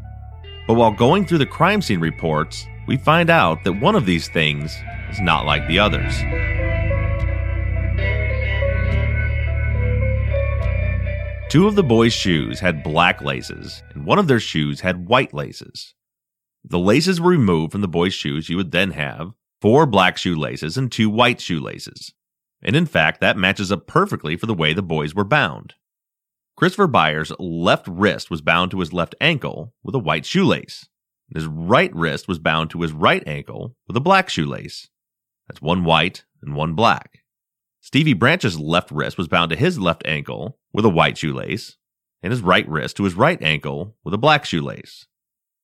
But 0.68 0.76
while 0.76 0.92
going 0.92 1.26
through 1.26 1.40
the 1.40 1.48
crime 1.48 1.82
scene 1.82 2.00
reports, 2.00 2.68
we 2.88 2.98
find 2.98 3.32
out 3.32 3.64
that 3.64 3.82
one 3.82 3.96
of 3.96 4.06
these 4.06 4.28
things 4.30 4.72
is 5.10 5.20
not 5.20 5.48
like 5.48 5.68
the 5.68 5.80
others. 5.80 6.14
Two 11.50 11.66
of 11.66 11.74
the 11.74 11.82
boys' 11.82 12.14
shoes 12.14 12.60
had 12.60 12.84
black 12.84 13.24
laces, 13.24 13.82
and 13.96 14.06
one 14.06 14.20
of 14.20 14.28
their 14.28 14.40
shoes 14.40 14.82
had 14.82 15.08
white 15.08 15.34
laces. 15.34 15.96
If 16.64 16.70
the 16.70 16.78
laces 16.78 17.20
were 17.20 17.32
removed 17.32 17.72
from 17.72 17.82
the 17.82 17.88
boy's 17.88 18.14
shoes, 18.14 18.50
you 18.50 18.58
would 18.58 18.72
then 18.72 18.92
have 18.92 19.34
four 19.64 19.86
black 19.86 20.18
shoelaces 20.18 20.76
and 20.76 20.92
two 20.92 21.10
white 21.10 21.40
shoelaces. 21.40 22.12
And 22.62 22.76
in 22.76 22.86
fact, 22.86 23.22
that 23.22 23.38
matches 23.38 23.72
up 23.72 23.88
perfectly 23.88 24.36
for 24.36 24.46
the 24.46 24.54
way 24.54 24.74
the 24.74 24.84
boys 24.84 25.16
were 25.16 25.24
bound. 25.24 25.76
Christopher 26.58 26.88
Byers' 26.88 27.32
left 27.40 27.88
wrist 27.88 28.30
was 28.30 28.42
bound 28.42 28.72
to 28.72 28.82
his 28.82 28.92
left 28.92 29.16
ankle 29.22 29.74
with 29.82 29.96
a 29.96 30.00
white 30.00 30.26
shoelace. 30.26 30.90
And 31.30 31.38
his 31.38 31.48
right 31.48 31.96
wrist 31.96 32.28
was 32.28 32.40
bound 32.40 32.72
to 32.72 32.82
his 32.82 32.92
right 32.92 33.24
ankle 33.26 33.78
with 33.88 33.96
a 33.96 34.02
black 34.02 34.28
shoelace. 34.28 34.90
That's 35.48 35.62
one 35.62 35.86
white 35.86 36.26
and 36.42 36.58
one 36.58 36.74
black. 36.74 37.20
Stevie 37.80 38.12
Branch's 38.12 38.60
left 38.60 38.92
wrist 38.92 39.18
was 39.18 39.30
bound 39.30 39.50
to 39.52 39.56
his 39.56 39.80
left 39.80 40.06
ankle 40.06 40.60
with 40.74 40.84
a 40.84 40.90
white 40.90 41.18
shoelace, 41.18 41.78
and 42.22 42.32
his 42.32 42.42
right 42.42 42.68
wrist 42.68 42.98
to 42.98 43.06
his 43.06 43.16
right 43.16 43.42
ankle 43.42 43.96
with 44.04 44.14
a 44.14 44.18
black 44.18 44.44
shoelace. 44.44 45.08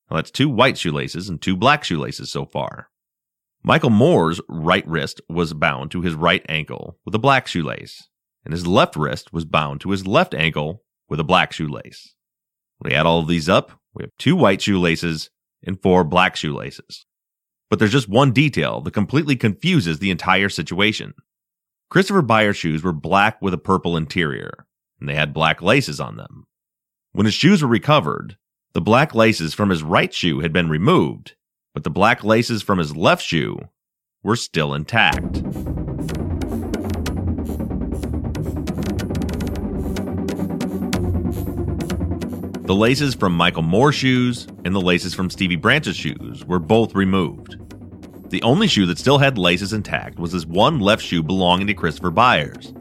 Now 0.09 0.15
that's 0.15 0.31
two 0.31 0.47
white 0.47 0.77
shoelaces 0.77 1.27
and 1.27 1.41
two 1.41 1.57
black 1.57 1.83
shoelaces 1.83 2.31
so 2.31 2.45
far. 2.45 2.88
Michael 3.63 3.89
Moore's 3.89 4.39
right 4.47 4.87
wrist 4.87 5.19
was 5.27 5.53
bound 5.53 5.91
to 5.91 6.01
his 6.01 6.15
right 6.15 6.45
ankle 6.47 6.97
with 7.05 7.13
a 7.13 7.19
black 7.19 7.45
shoelace, 7.45 8.07
and 8.45 8.53
his 8.53 8.65
left 8.65 8.95
wrist 8.95 9.33
was 9.33 9.45
bound 9.45 9.81
to 9.81 9.91
his 9.91 10.07
left 10.07 10.33
ankle 10.33 10.83
with 11.09 11.19
a 11.19 11.25
black 11.25 11.51
shoelace. 11.51 12.15
When 12.77 12.91
we 12.91 12.95
add 12.95 13.05
all 13.05 13.19
of 13.19 13.27
these 13.27 13.49
up, 13.49 13.79
we 13.93 14.03
have 14.03 14.11
two 14.17 14.35
white 14.35 14.61
shoelaces 14.61 15.29
and 15.63 15.81
four 15.81 16.03
black 16.03 16.35
shoelaces. 16.35 17.05
But 17.69 17.79
there's 17.79 17.91
just 17.91 18.07
one 18.07 18.31
detail 18.31 18.81
that 18.81 18.93
completely 18.93 19.35
confuses 19.35 19.99
the 19.99 20.11
entire 20.11 20.49
situation. 20.49 21.13
Christopher 21.89 22.21
Byers' 22.21 22.57
shoes 22.57 22.81
were 22.81 22.93
black 22.93 23.41
with 23.41 23.53
a 23.53 23.57
purple 23.57 23.97
interior, 23.97 24.65
and 24.99 25.09
they 25.09 25.15
had 25.15 25.33
black 25.33 25.61
laces 25.61 25.99
on 25.99 26.15
them. 26.15 26.45
When 27.11 27.25
his 27.25 27.33
shoes 27.33 27.61
were 27.61 27.67
recovered, 27.67 28.37
the 28.73 28.81
black 28.81 29.13
laces 29.13 29.53
from 29.53 29.69
his 29.69 29.83
right 29.83 30.13
shoe 30.13 30.39
had 30.39 30.53
been 30.53 30.69
removed, 30.69 31.35
but 31.73 31.83
the 31.83 31.89
black 31.89 32.23
laces 32.23 32.61
from 32.61 32.79
his 32.79 32.95
left 32.95 33.23
shoe 33.23 33.57
were 34.23 34.35
still 34.35 34.73
intact. 34.73 35.43
The 42.65 42.75
laces 42.75 43.15
from 43.15 43.33
Michael 43.33 43.63
Moore's 43.63 43.95
shoes 43.95 44.47
and 44.63 44.75
the 44.75 44.81
laces 44.81 45.15
from 45.15 45.31
Stevie 45.31 45.55
Branch's 45.55 45.95
shoes 45.95 46.45
were 46.45 46.59
both 46.59 46.93
removed. 46.93 47.57
The 48.29 48.43
only 48.43 48.67
shoe 48.67 48.85
that 48.85 48.99
still 48.99 49.17
had 49.17 49.39
laces 49.39 49.73
intact 49.73 50.19
was 50.19 50.33
this 50.33 50.45
one 50.45 50.79
left 50.79 51.01
shoe 51.01 51.23
belonging 51.23 51.65
to 51.65 51.73
Christopher 51.73 52.11
Byers. 52.11 52.71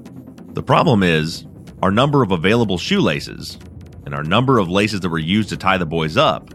The 0.52 0.62
problem 0.62 1.02
is, 1.02 1.46
our 1.80 1.90
number 1.90 2.22
of 2.22 2.32
available 2.32 2.76
shoelaces 2.76 3.58
and 4.04 4.14
our 4.14 4.24
number 4.24 4.58
of 4.58 4.68
laces 4.68 5.00
that 5.00 5.08
were 5.08 5.18
used 5.18 5.48
to 5.48 5.56
tie 5.56 5.78
the 5.78 5.86
boys 5.86 6.18
up 6.18 6.50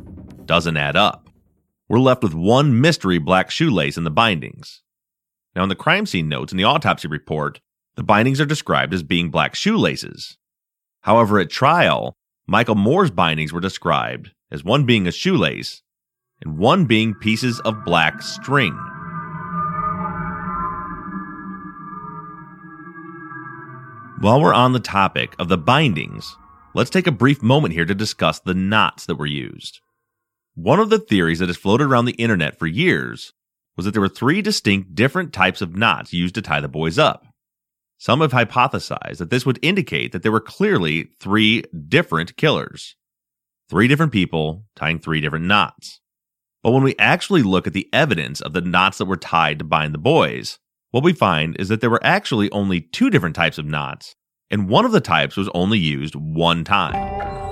doesn't 0.45 0.77
add 0.77 0.95
up. 0.95 1.22
We're 1.89 1.99
left 1.99 2.23
with 2.23 2.33
one 2.33 2.79
mystery 2.79 3.17
black 3.17 3.51
shoelace 3.51 3.97
in 3.97 4.05
the 4.05 4.09
bindings. 4.09 4.81
Now, 5.55 5.63
in 5.63 5.69
the 5.69 5.75
crime 5.75 6.05
scene 6.05 6.29
notes 6.29 6.53
in 6.53 6.57
the 6.57 6.63
autopsy 6.63 7.07
report, 7.07 7.59
the 7.95 8.03
bindings 8.03 8.39
are 8.39 8.45
described 8.45 8.93
as 8.93 9.03
being 9.03 9.29
black 9.29 9.53
shoelaces. 9.53 10.37
However, 11.01 11.39
at 11.39 11.49
trial, 11.49 12.15
Michael 12.47 12.75
Moore's 12.75 13.11
bindings 13.11 13.51
were 13.51 13.59
described 13.59 14.31
as 14.49 14.63
one 14.63 14.85
being 14.85 15.07
a 15.07 15.11
shoelace 15.11 15.83
and 16.41 16.57
one 16.57 16.85
being 16.85 17.13
pieces 17.13 17.59
of 17.61 17.83
black 17.83 18.21
string. 18.21 18.73
While 24.19 24.41
we're 24.41 24.53
on 24.53 24.71
the 24.71 24.79
topic 24.79 25.35
of 25.37 25.49
the 25.49 25.57
bindings, 25.57 26.37
let's 26.73 26.89
take 26.89 27.07
a 27.07 27.11
brief 27.11 27.43
moment 27.43 27.73
here 27.73 27.85
to 27.85 27.93
discuss 27.93 28.39
the 28.39 28.53
knots 28.53 29.05
that 29.05 29.17
were 29.17 29.25
used. 29.25 29.81
One 30.55 30.79
of 30.79 30.91
the 30.91 30.99
theories 30.99 31.39
that 31.39 31.49
has 31.49 31.57
floated 31.57 31.85
around 31.85 32.05
the 32.05 32.11
internet 32.13 32.59
for 32.59 32.67
years 32.67 33.33
was 33.75 33.85
that 33.85 33.91
there 33.91 34.01
were 34.01 34.09
three 34.09 34.41
distinct 34.41 34.93
different 34.93 35.33
types 35.33 35.61
of 35.61 35.75
knots 35.75 36.13
used 36.13 36.35
to 36.35 36.43
tie 36.43 36.61
the 36.61 36.67
boys 36.67 36.99
up. 36.99 37.25
Some 37.97 38.21
have 38.21 38.33
hypothesized 38.33 39.17
that 39.17 39.31
this 39.31 39.47
would 39.47 39.57
indicate 39.63 40.11
that 40.11 40.21
there 40.21 40.31
were 40.31 40.39
clearly 40.39 41.09
three 41.19 41.63
different 41.87 42.37
killers. 42.37 42.95
Three 43.67 43.87
different 43.87 44.11
people 44.11 44.65
tying 44.75 44.99
three 44.99 45.21
different 45.21 45.45
knots. 45.45 45.99
But 46.61 46.71
when 46.71 46.83
we 46.83 46.95
actually 46.99 47.41
look 47.41 47.65
at 47.65 47.73
the 47.73 47.89
evidence 47.91 48.39
of 48.39 48.53
the 48.53 48.61
knots 48.61 48.99
that 48.99 49.05
were 49.05 49.17
tied 49.17 49.57
to 49.57 49.65
bind 49.65 49.93
the 49.93 49.99
boys, 49.99 50.59
what 50.91 51.03
we 51.03 51.13
find 51.13 51.59
is 51.59 51.69
that 51.69 51.81
there 51.81 51.89
were 51.89 52.05
actually 52.05 52.51
only 52.51 52.79
two 52.79 53.09
different 53.09 53.35
types 53.35 53.57
of 53.57 53.65
knots, 53.65 54.15
and 54.51 54.69
one 54.69 54.85
of 54.85 54.91
the 54.91 55.01
types 55.01 55.35
was 55.35 55.49
only 55.55 55.79
used 55.79 56.13
one 56.13 56.63
time. 56.63 57.42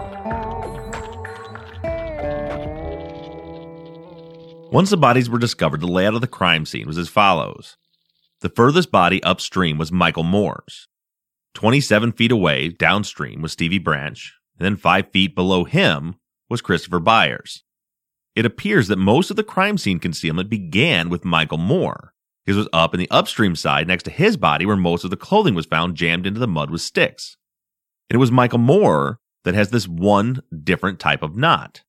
Once 4.71 4.89
the 4.89 4.95
bodies 4.95 5.29
were 5.29 5.37
discovered, 5.37 5.81
the 5.81 5.87
layout 5.87 6.15
of 6.15 6.21
the 6.21 6.27
crime 6.27 6.65
scene 6.65 6.87
was 6.87 6.97
as 6.97 7.09
follows. 7.09 7.75
The 8.39 8.47
furthest 8.47 8.89
body 8.89 9.21
upstream 9.21 9.77
was 9.77 9.91
Michael 9.91 10.23
Moore's. 10.23 10.87
27 11.55 12.13
feet 12.13 12.31
away 12.31 12.69
downstream 12.69 13.41
was 13.41 13.51
Stevie 13.51 13.79
Branch, 13.79 14.33
and 14.57 14.65
then 14.65 14.77
5 14.77 15.11
feet 15.11 15.35
below 15.35 15.65
him 15.65 16.15
was 16.49 16.61
Christopher 16.61 17.01
Byers. 17.01 17.65
It 18.33 18.45
appears 18.45 18.87
that 18.87 18.95
most 18.95 19.29
of 19.29 19.35
the 19.35 19.43
crime 19.43 19.77
scene 19.77 19.99
concealment 19.99 20.49
began 20.49 21.09
with 21.09 21.25
Michael 21.25 21.57
Moore. 21.57 22.13
His 22.45 22.55
was 22.55 22.69
up 22.71 22.93
in 22.93 22.99
the 23.01 23.11
upstream 23.11 23.57
side 23.57 23.89
next 23.89 24.03
to 24.03 24.09
his 24.09 24.37
body 24.37 24.65
where 24.65 24.77
most 24.77 25.03
of 25.03 25.09
the 25.09 25.17
clothing 25.17 25.53
was 25.53 25.65
found 25.65 25.97
jammed 25.97 26.25
into 26.25 26.39
the 26.39 26.47
mud 26.47 26.71
with 26.71 26.79
sticks. 26.79 27.35
And 28.09 28.15
it 28.15 28.19
was 28.19 28.31
Michael 28.31 28.59
Moore 28.59 29.19
that 29.43 29.53
has 29.53 29.71
this 29.71 29.85
one 29.85 30.41
different 30.63 30.97
type 30.97 31.23
of 31.23 31.35
knot. 31.35 31.83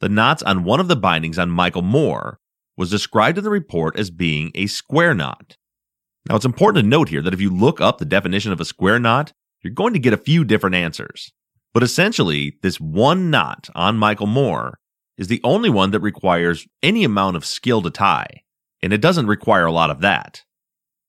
The 0.00 0.08
knots 0.08 0.42
on 0.42 0.64
one 0.64 0.80
of 0.80 0.88
the 0.88 0.96
bindings 0.96 1.38
on 1.38 1.50
Michael 1.50 1.82
Moore 1.82 2.38
was 2.76 2.90
described 2.90 3.38
in 3.38 3.44
the 3.44 3.50
report 3.50 3.98
as 3.98 4.10
being 4.10 4.50
a 4.54 4.66
square 4.66 5.14
knot. 5.14 5.56
Now 6.28 6.36
it's 6.36 6.44
important 6.44 6.82
to 6.82 6.88
note 6.88 7.08
here 7.08 7.22
that 7.22 7.34
if 7.34 7.40
you 7.40 7.50
look 7.50 7.80
up 7.80 7.98
the 7.98 8.04
definition 8.04 8.52
of 8.52 8.60
a 8.60 8.64
square 8.64 8.98
knot, 8.98 9.32
you're 9.62 9.72
going 9.72 9.92
to 9.92 9.98
get 9.98 10.12
a 10.12 10.18
few 10.18 10.44
different 10.44 10.76
answers. 10.76 11.32
But 11.72 11.82
essentially, 11.82 12.58
this 12.62 12.80
one 12.80 13.30
knot 13.30 13.68
on 13.74 13.96
Michael 13.96 14.26
Moore 14.26 14.78
is 15.16 15.28
the 15.28 15.40
only 15.44 15.70
one 15.70 15.90
that 15.90 16.00
requires 16.00 16.66
any 16.82 17.04
amount 17.04 17.36
of 17.36 17.44
skill 17.44 17.82
to 17.82 17.90
tie, 17.90 18.42
and 18.82 18.92
it 18.92 19.00
doesn't 19.00 19.26
require 19.26 19.66
a 19.66 19.72
lot 19.72 19.90
of 19.90 20.00
that. 20.00 20.42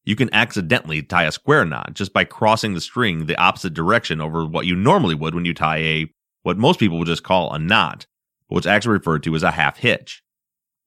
You 0.03 0.15
can 0.15 0.33
accidentally 0.33 1.01
tie 1.01 1.23
a 1.23 1.31
square 1.31 1.65
knot 1.65 1.93
just 1.93 2.13
by 2.13 2.23
crossing 2.23 2.73
the 2.73 2.81
string 2.81 3.25
the 3.25 3.37
opposite 3.37 3.73
direction 3.73 4.21
over 4.21 4.45
what 4.45 4.67
you 4.67 4.75
normally 4.75 5.15
would 5.15 5.33
when 5.33 5.45
you 5.45 5.53
tie 5.53 5.77
a, 5.77 6.13
what 6.43 6.57
most 6.57 6.79
people 6.79 6.99
would 6.99 7.07
just 7.07 7.23
call 7.23 7.51
a 7.51 7.59
knot, 7.59 8.05
what's 8.47 8.67
actually 8.67 8.93
referred 8.93 9.23
to 9.23 9.35
as 9.35 9.43
a 9.43 9.51
half 9.51 9.77
hitch. 9.77 10.23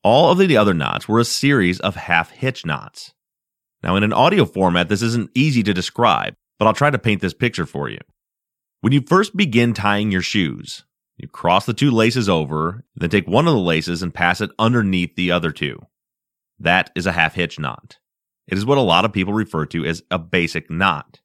All 0.02 0.30
of 0.30 0.38
the 0.38 0.56
other 0.56 0.74
knots 0.74 1.08
were 1.08 1.18
a 1.18 1.24
series 1.24 1.80
of 1.80 1.96
half 1.96 2.30
hitch 2.30 2.64
knots. 2.64 3.12
Now, 3.82 3.96
in 3.96 4.04
an 4.04 4.12
audio 4.12 4.44
format, 4.44 4.88
this 4.88 5.02
isn't 5.02 5.30
easy 5.34 5.62
to 5.62 5.74
describe, 5.74 6.34
but 6.58 6.66
I'll 6.66 6.74
try 6.74 6.90
to 6.90 6.98
paint 6.98 7.20
this 7.20 7.34
picture 7.34 7.66
for 7.66 7.88
you. 7.88 7.98
When 8.80 8.92
you 8.92 9.02
first 9.06 9.36
begin 9.36 9.74
tying 9.74 10.10
your 10.10 10.22
shoes, 10.22 10.84
you 11.16 11.28
cross 11.28 11.66
the 11.66 11.74
two 11.74 11.90
laces 11.90 12.28
over, 12.28 12.84
then 12.94 13.10
take 13.10 13.26
one 13.26 13.48
of 13.48 13.54
the 13.54 13.60
laces 13.60 14.02
and 14.02 14.14
pass 14.14 14.40
it 14.40 14.50
underneath 14.58 15.16
the 15.16 15.32
other 15.32 15.50
two. 15.50 15.80
That 16.60 16.90
is 16.94 17.06
a 17.06 17.12
half 17.12 17.34
hitch 17.34 17.58
knot. 17.58 17.98
It 18.46 18.56
is 18.56 18.64
what 18.64 18.78
a 18.78 18.82
lot 18.82 19.04
of 19.04 19.12
people 19.12 19.34
refer 19.34 19.66
to 19.66 19.84
as 19.84 20.02
a 20.10 20.18
basic 20.18 20.70
knot. 20.70 21.20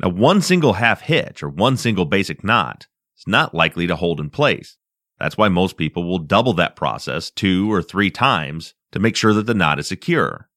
Now, 0.00 0.10
one 0.10 0.40
single 0.40 0.74
half 0.74 1.02
hitch 1.02 1.42
or 1.42 1.48
one 1.48 1.76
single 1.76 2.04
basic 2.04 2.44
knot 2.44 2.86
is 3.16 3.24
not 3.26 3.54
likely 3.54 3.86
to 3.88 3.96
hold 3.96 4.20
in 4.20 4.30
place. 4.30 4.76
That's 5.18 5.36
why 5.36 5.48
most 5.48 5.76
people 5.76 6.04
will 6.04 6.18
double 6.18 6.52
that 6.54 6.76
process 6.76 7.30
two 7.30 7.72
or 7.72 7.82
three 7.82 8.10
times 8.10 8.74
to 8.92 8.98
make 8.98 9.16
sure 9.16 9.34
that 9.34 9.46
the 9.46 9.54
knot 9.54 9.78
is 9.78 9.88
secure. 9.88 10.48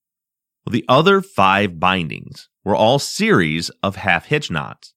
Well, 0.65 0.71
the 0.71 0.86
other 0.88 1.21
five 1.21 1.80
bindings 1.80 2.50
were 2.63 2.76
all 2.76 3.00
series 3.00 3.69
of 3.82 3.95
half 3.95 4.26
hitch 4.26 4.52
knots. 4.52 4.93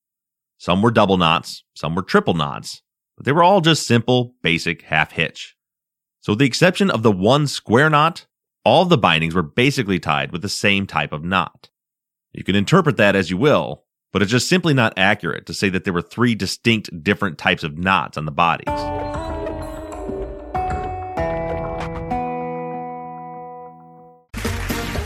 Some 0.59 0.83
were 0.83 0.91
double 0.91 1.17
knots, 1.17 1.65
some 1.75 1.95
were 1.95 2.03
triple 2.03 2.35
knots, 2.35 2.83
but 3.17 3.25
they 3.25 3.33
were 3.33 3.43
all 3.43 3.61
just 3.61 3.87
simple, 3.87 4.35
basic 4.43 4.83
half 4.83 5.13
hitch. 5.13 5.57
So, 6.21 6.33
with 6.33 6.41
the 6.41 6.47
exception 6.47 6.91
of 6.91 7.03
the 7.03 7.13
one 7.13 7.47
square 7.47 7.91
knot, 7.91 8.27
all 8.65 8.85
the 8.85 8.99
bindings 8.99 9.35
were 9.35 9.43
basically 9.43 9.99
tied 9.99 10.33
with 10.33 10.43
the 10.43 10.49
same 10.49 10.87
type 10.87 11.13
of 11.13 11.25
knot. 11.25 11.71
You 12.33 12.45
can 12.45 12.57
interpret 12.57 12.97
that 12.97 13.15
as 13.15 13.31
you 13.31 13.37
will, 13.37 13.85
but 14.13 14.23
it's 14.23 14.31
just 14.31 14.49
simply 14.49 14.75
not 14.75 14.95
accurate 14.97 15.47
to 15.47 15.55
say 15.55 15.69
that 15.71 15.85
there 15.85 15.93
were 15.93 16.03
three 16.03 16.35
distinct 16.35 17.03
different 17.03 17.37
types 17.39 17.63
of 17.63 17.79
knots 17.79 18.17
on 18.17 18.25
the 18.25 18.33
bodies. 18.33 19.24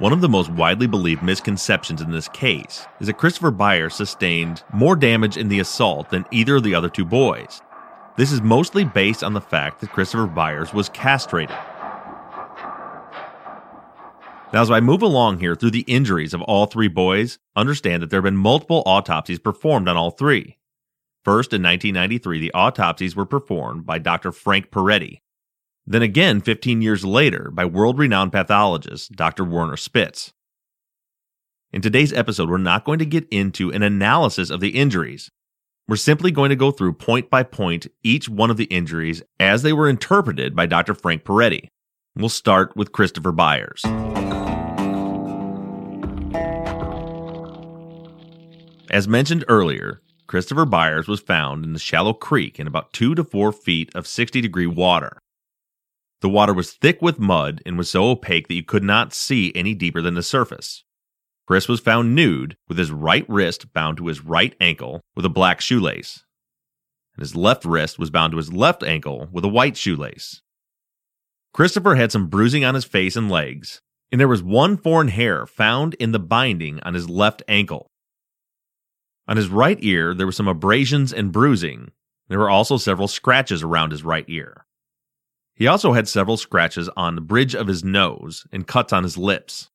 One 0.00 0.14
of 0.14 0.22
the 0.22 0.30
most 0.30 0.48
widely 0.48 0.86
believed 0.86 1.22
misconceptions 1.22 2.00
in 2.00 2.10
this 2.10 2.26
case 2.28 2.86
is 3.00 3.06
that 3.06 3.18
Christopher 3.18 3.50
Byers 3.50 3.94
sustained 3.94 4.62
more 4.72 4.96
damage 4.96 5.36
in 5.36 5.48
the 5.48 5.60
assault 5.60 6.08
than 6.08 6.24
either 6.30 6.56
of 6.56 6.62
the 6.62 6.74
other 6.74 6.88
two 6.88 7.04
boys. 7.04 7.60
This 8.16 8.32
is 8.32 8.40
mostly 8.40 8.82
based 8.82 9.22
on 9.22 9.34
the 9.34 9.42
fact 9.42 9.78
that 9.80 9.92
Christopher 9.92 10.26
Byers 10.26 10.72
was 10.72 10.88
castrated. 10.88 11.54
Now, 14.54 14.62
as 14.62 14.70
I 14.70 14.80
move 14.80 15.02
along 15.02 15.40
here 15.40 15.54
through 15.54 15.72
the 15.72 15.80
injuries 15.80 16.32
of 16.32 16.40
all 16.40 16.64
three 16.64 16.88
boys, 16.88 17.38
understand 17.54 18.02
that 18.02 18.08
there 18.08 18.20
have 18.20 18.24
been 18.24 18.38
multiple 18.38 18.82
autopsies 18.86 19.38
performed 19.38 19.86
on 19.86 19.98
all 19.98 20.12
three. 20.12 20.56
First, 21.26 21.52
in 21.52 21.62
1993, 21.62 22.40
the 22.40 22.54
autopsies 22.54 23.14
were 23.14 23.26
performed 23.26 23.84
by 23.84 23.98
Dr. 23.98 24.32
Frank 24.32 24.70
Peretti. 24.70 25.20
Then 25.90 26.02
again, 26.02 26.40
15 26.40 26.82
years 26.82 27.04
later, 27.04 27.50
by 27.52 27.64
world 27.64 27.98
renowned 27.98 28.30
pathologist 28.30 29.10
Dr. 29.10 29.42
Werner 29.42 29.76
Spitz. 29.76 30.32
In 31.72 31.82
today's 31.82 32.12
episode, 32.12 32.48
we're 32.48 32.58
not 32.58 32.84
going 32.84 33.00
to 33.00 33.04
get 33.04 33.26
into 33.32 33.72
an 33.72 33.82
analysis 33.82 34.50
of 34.50 34.60
the 34.60 34.68
injuries. 34.68 35.32
We're 35.88 35.96
simply 35.96 36.30
going 36.30 36.50
to 36.50 36.54
go 36.56 36.70
through 36.70 36.92
point 36.92 37.28
by 37.28 37.42
point 37.42 37.88
each 38.04 38.28
one 38.28 38.52
of 38.52 38.56
the 38.56 38.66
injuries 38.66 39.24
as 39.40 39.62
they 39.62 39.72
were 39.72 39.88
interpreted 39.88 40.54
by 40.54 40.66
Dr. 40.66 40.94
Frank 40.94 41.24
Peretti. 41.24 41.66
We'll 42.14 42.28
start 42.28 42.76
with 42.76 42.92
Christopher 42.92 43.32
Byers. 43.32 43.82
As 48.92 49.08
mentioned 49.08 49.44
earlier, 49.48 50.02
Christopher 50.28 50.66
Byers 50.66 51.08
was 51.08 51.18
found 51.18 51.64
in 51.64 51.72
the 51.72 51.80
shallow 51.80 52.12
creek 52.12 52.60
in 52.60 52.68
about 52.68 52.92
two 52.92 53.16
to 53.16 53.24
four 53.24 53.50
feet 53.50 53.90
of 53.96 54.06
60 54.06 54.40
degree 54.40 54.68
water. 54.68 55.18
The 56.20 56.28
water 56.28 56.52
was 56.52 56.72
thick 56.72 57.00
with 57.00 57.18
mud 57.18 57.62
and 57.64 57.78
was 57.78 57.90
so 57.90 58.10
opaque 58.10 58.48
that 58.48 58.54
you 58.54 58.64
could 58.64 58.84
not 58.84 59.14
see 59.14 59.52
any 59.54 59.74
deeper 59.74 60.02
than 60.02 60.14
the 60.14 60.22
surface. 60.22 60.84
Chris 61.46 61.66
was 61.66 61.80
found 61.80 62.14
nude 62.14 62.56
with 62.68 62.78
his 62.78 62.92
right 62.92 63.24
wrist 63.28 63.72
bound 63.72 63.96
to 63.96 64.06
his 64.06 64.24
right 64.24 64.54
ankle 64.60 65.00
with 65.16 65.24
a 65.24 65.30
black 65.30 65.60
shoelace, 65.60 66.24
and 67.16 67.22
his 67.22 67.34
left 67.34 67.64
wrist 67.64 67.98
was 67.98 68.10
bound 68.10 68.32
to 68.32 68.36
his 68.36 68.52
left 68.52 68.82
ankle 68.82 69.28
with 69.32 69.44
a 69.44 69.48
white 69.48 69.76
shoelace. 69.76 70.42
Christopher 71.52 71.96
had 71.96 72.12
some 72.12 72.28
bruising 72.28 72.64
on 72.64 72.74
his 72.74 72.84
face 72.84 73.16
and 73.16 73.30
legs, 73.30 73.80
and 74.12 74.20
there 74.20 74.28
was 74.28 74.42
one 74.42 74.76
foreign 74.76 75.08
hair 75.08 75.46
found 75.46 75.94
in 75.94 76.12
the 76.12 76.18
binding 76.18 76.80
on 76.82 76.94
his 76.94 77.08
left 77.08 77.42
ankle. 77.48 77.90
On 79.26 79.36
his 79.36 79.48
right 79.48 79.78
ear, 79.80 80.14
there 80.14 80.26
were 80.26 80.32
some 80.32 80.48
abrasions 80.48 81.12
and 81.12 81.32
bruising. 81.32 81.90
There 82.28 82.38
were 82.38 82.50
also 82.50 82.76
several 82.76 83.08
scratches 83.08 83.62
around 83.62 83.90
his 83.90 84.04
right 84.04 84.24
ear. 84.28 84.66
He 85.60 85.66
also 85.66 85.92
had 85.92 86.08
several 86.08 86.38
scratches 86.38 86.88
on 86.96 87.16
the 87.16 87.20
bridge 87.20 87.54
of 87.54 87.66
his 87.66 87.84
nose 87.84 88.46
and 88.50 88.66
cuts 88.66 88.94
on 88.94 89.02
his 89.02 89.18
lips. 89.18 89.68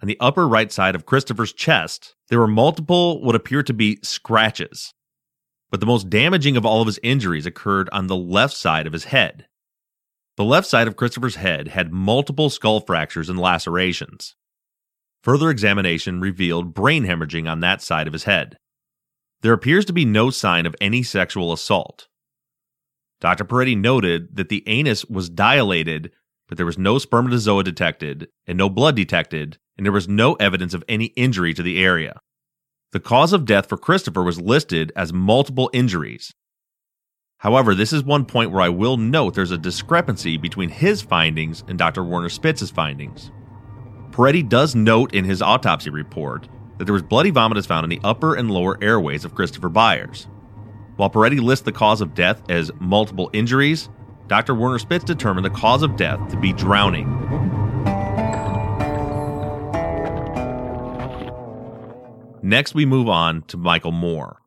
On 0.00 0.08
the 0.08 0.16
upper 0.20 0.48
right 0.48 0.72
side 0.72 0.94
of 0.94 1.04
Christopher's 1.04 1.52
chest, 1.52 2.14
there 2.30 2.38
were 2.38 2.46
multiple 2.46 3.20
what 3.22 3.34
appear 3.34 3.62
to 3.62 3.74
be 3.74 3.98
scratches. 4.02 4.94
But 5.70 5.80
the 5.80 5.86
most 5.86 6.08
damaging 6.08 6.56
of 6.56 6.64
all 6.64 6.80
of 6.80 6.86
his 6.86 6.98
injuries 7.02 7.44
occurred 7.44 7.90
on 7.92 8.06
the 8.06 8.16
left 8.16 8.56
side 8.56 8.86
of 8.86 8.94
his 8.94 9.04
head. 9.04 9.44
The 10.38 10.44
left 10.44 10.66
side 10.66 10.88
of 10.88 10.96
Christopher's 10.96 11.36
head 11.36 11.68
had 11.68 11.92
multiple 11.92 12.48
skull 12.48 12.80
fractures 12.80 13.28
and 13.28 13.38
lacerations. 13.38 14.34
Further 15.24 15.50
examination 15.50 16.22
revealed 16.22 16.72
brain 16.72 17.04
hemorrhaging 17.04 17.50
on 17.50 17.60
that 17.60 17.82
side 17.82 18.06
of 18.06 18.14
his 18.14 18.24
head. 18.24 18.56
There 19.42 19.52
appears 19.52 19.84
to 19.84 19.92
be 19.92 20.06
no 20.06 20.30
sign 20.30 20.64
of 20.64 20.74
any 20.80 21.02
sexual 21.02 21.52
assault. 21.52 22.08
Dr. 23.22 23.44
Peretti 23.44 23.76
noted 23.76 24.34
that 24.36 24.48
the 24.48 24.64
anus 24.66 25.04
was 25.04 25.30
dilated, 25.30 26.10
but 26.48 26.56
there 26.56 26.66
was 26.66 26.76
no 26.76 26.98
spermatozoa 26.98 27.62
detected 27.62 28.28
and 28.48 28.58
no 28.58 28.68
blood 28.68 28.96
detected, 28.96 29.58
and 29.76 29.86
there 29.86 29.92
was 29.92 30.08
no 30.08 30.34
evidence 30.34 30.74
of 30.74 30.82
any 30.88 31.06
injury 31.16 31.54
to 31.54 31.62
the 31.62 31.82
area. 31.82 32.18
The 32.90 32.98
cause 32.98 33.32
of 33.32 33.44
death 33.44 33.68
for 33.68 33.78
Christopher 33.78 34.24
was 34.24 34.40
listed 34.40 34.90
as 34.96 35.12
multiple 35.12 35.70
injuries. 35.72 36.32
However, 37.38 37.76
this 37.76 37.92
is 37.92 38.02
one 38.02 38.24
point 38.24 38.50
where 38.50 38.60
I 38.60 38.68
will 38.68 38.96
note 38.96 39.34
there's 39.34 39.52
a 39.52 39.56
discrepancy 39.56 40.36
between 40.36 40.68
his 40.68 41.00
findings 41.00 41.62
and 41.68 41.78
Dr. 41.78 42.02
Werner 42.02 42.28
Spitz's 42.28 42.72
findings. 42.72 43.30
Peretti 44.10 44.46
does 44.46 44.74
note 44.74 45.14
in 45.14 45.24
his 45.24 45.40
autopsy 45.40 45.90
report 45.90 46.48
that 46.78 46.86
there 46.86 46.92
was 46.92 47.02
bloody 47.02 47.30
vomit 47.30 47.56
is 47.56 47.66
found 47.66 47.84
in 47.84 47.90
the 47.90 48.00
upper 48.02 48.34
and 48.34 48.50
lower 48.50 48.82
airways 48.82 49.24
of 49.24 49.36
Christopher 49.36 49.68
Byers. 49.68 50.26
While 50.96 51.10
Peretti 51.10 51.40
lists 51.40 51.64
the 51.64 51.72
cause 51.72 52.00
of 52.00 52.14
death 52.14 52.42
as 52.50 52.70
multiple 52.78 53.30
injuries, 53.32 53.88
Dr. 54.28 54.54
Werner 54.54 54.78
Spitz 54.78 55.04
determined 55.04 55.44
the 55.44 55.50
cause 55.50 55.82
of 55.82 55.96
death 55.96 56.30
to 56.30 56.36
be 56.36 56.52
drowning. 56.52 57.08
Next, 62.42 62.74
we 62.74 62.84
move 62.84 63.08
on 63.08 63.42
to 63.42 63.56
Michael 63.56 63.92
Moore. 63.92 64.38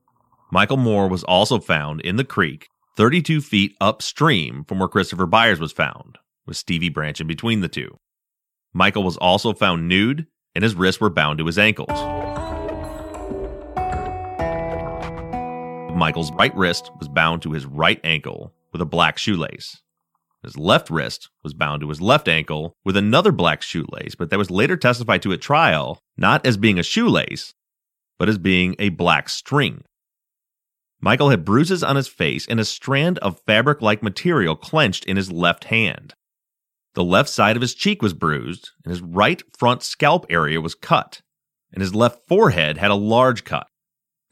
Michael 0.52 0.78
Moore 0.78 1.08
was 1.08 1.24
also 1.24 1.60
found 1.60 2.02
in 2.02 2.18
the 2.18 2.24
creek, 2.24 2.68
32 2.98 3.42
feet 3.42 3.76
upstream 3.82 4.64
from 4.66 4.80
where 4.80 4.88
Christopher 4.88 5.26
Byers 5.26 5.60
was 5.60 5.72
found, 5.72 6.18
with 6.46 6.58
Stevie 6.58 6.90
Branch 6.90 7.20
in 7.20 7.28
between 7.28 7.62
the 7.62 7.68
two. 7.68 7.98
Michael 8.74 9.04
was 9.04 9.18
also 9.18 9.54
found 9.54 9.88
nude, 9.88 10.28
and 10.54 10.64
his 10.64 10.76
wrists 10.76 11.02
were 11.02 11.10
bound 11.10 11.40
to 11.40 11.46
his 11.46 11.58
ankles. 11.58 11.90
Michael's 15.96 16.32
right 16.34 16.54
wrist 16.56 16.92
was 17.00 17.08
bound 17.08 17.42
to 17.42 17.54
his 17.54 17.66
right 17.66 18.02
ankle 18.04 18.54
with 18.74 18.82
a 18.82 18.86
black 18.86 19.18
shoelace. 19.18 19.82
His 20.44 20.58
left 20.58 20.90
wrist 20.90 21.30
was 21.42 21.54
bound 21.54 21.82
to 21.82 21.90
his 21.90 22.02
left 22.02 22.28
ankle 22.28 22.74
with 22.84 22.98
another 22.98 23.32
black 23.32 23.62
shoelace, 23.62 24.14
but 24.14 24.30
that 24.30 24.38
was 24.38 24.52
later 24.52 24.76
testified 24.76 25.22
to 25.22 25.32
at 25.32 25.42
trial 25.42 26.00
not 26.18 26.46
as 26.46 26.58
being 26.58 26.78
a 26.78 26.84
shoelace, 26.84 27.54
but 28.20 28.28
as 28.28 28.38
being 28.38 28.76
a 28.78 28.90
black 28.90 29.30
string. 29.30 29.84
Michael 31.00 31.30
had 31.30 31.46
bruises 31.46 31.82
on 31.82 31.96
his 31.96 32.10
face 32.10 32.46
and 32.46 32.60
a 32.60 32.66
strand 32.66 33.18
of 33.20 33.42
fabric 33.48 33.82
like 33.82 34.04
material 34.04 34.56
clenched 34.58 35.06
in 35.06 35.16
his 35.16 35.32
left 35.32 35.66
hand. 35.66 36.14
The 36.94 37.04
left 37.04 37.30
side 37.30 37.56
of 37.56 37.62
his 37.62 37.74
cheek 37.74 38.02
was 38.02 38.14
bruised, 38.14 38.72
and 38.84 38.92
his 38.92 39.02
right 39.02 39.42
front 39.58 39.82
scalp 39.82 40.26
area 40.30 40.60
was 40.60 40.76
cut, 40.76 41.22
and 41.72 41.82
his 41.82 41.96
left 41.96 42.28
forehead 42.28 42.78
had 42.78 42.92
a 42.92 42.96
large 42.96 43.46
cut. 43.46 43.68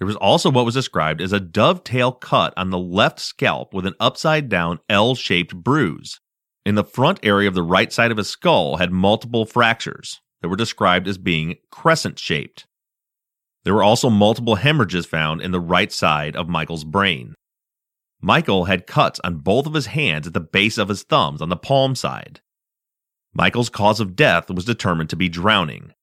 There 0.03 0.07
was 0.07 0.17
also 0.17 0.51
what 0.51 0.65
was 0.65 0.73
described 0.73 1.21
as 1.21 1.31
a 1.31 1.39
dovetail 1.39 2.11
cut 2.11 2.53
on 2.57 2.71
the 2.71 2.77
left 2.77 3.21
scalp 3.21 3.73
with 3.73 3.85
an 3.85 3.95
upside 4.01 4.49
down 4.49 4.81
L 4.89 5.15
shaped 5.15 5.55
bruise. 5.55 6.19
In 6.65 6.75
the 6.75 6.83
front 6.83 7.21
area 7.23 7.47
of 7.47 7.53
the 7.55 7.63
right 7.63 7.89
side 7.89 8.11
of 8.11 8.17
his 8.17 8.27
skull 8.27 8.75
had 8.75 8.91
multiple 8.91 9.45
fractures 9.45 10.19
that 10.41 10.49
were 10.49 10.57
described 10.57 11.07
as 11.07 11.17
being 11.17 11.55
crescent 11.71 12.19
shaped. 12.19 12.65
There 13.63 13.73
were 13.73 13.81
also 13.81 14.09
multiple 14.09 14.55
hemorrhages 14.55 15.05
found 15.05 15.39
in 15.39 15.51
the 15.51 15.61
right 15.61 15.89
side 15.89 16.35
of 16.35 16.49
Michael's 16.49 16.83
brain. 16.83 17.33
Michael 18.21 18.65
had 18.65 18.85
cuts 18.85 19.21
on 19.23 19.37
both 19.37 19.65
of 19.65 19.73
his 19.73 19.85
hands 19.85 20.27
at 20.27 20.33
the 20.33 20.41
base 20.41 20.77
of 20.77 20.89
his 20.89 21.03
thumbs 21.03 21.41
on 21.41 21.47
the 21.47 21.55
palm 21.55 21.95
side. 21.95 22.41
Michael's 23.33 23.69
cause 23.69 24.01
of 24.01 24.17
death 24.17 24.49
was 24.49 24.65
determined 24.65 25.11
to 25.11 25.15
be 25.15 25.29
drowning. 25.29 25.93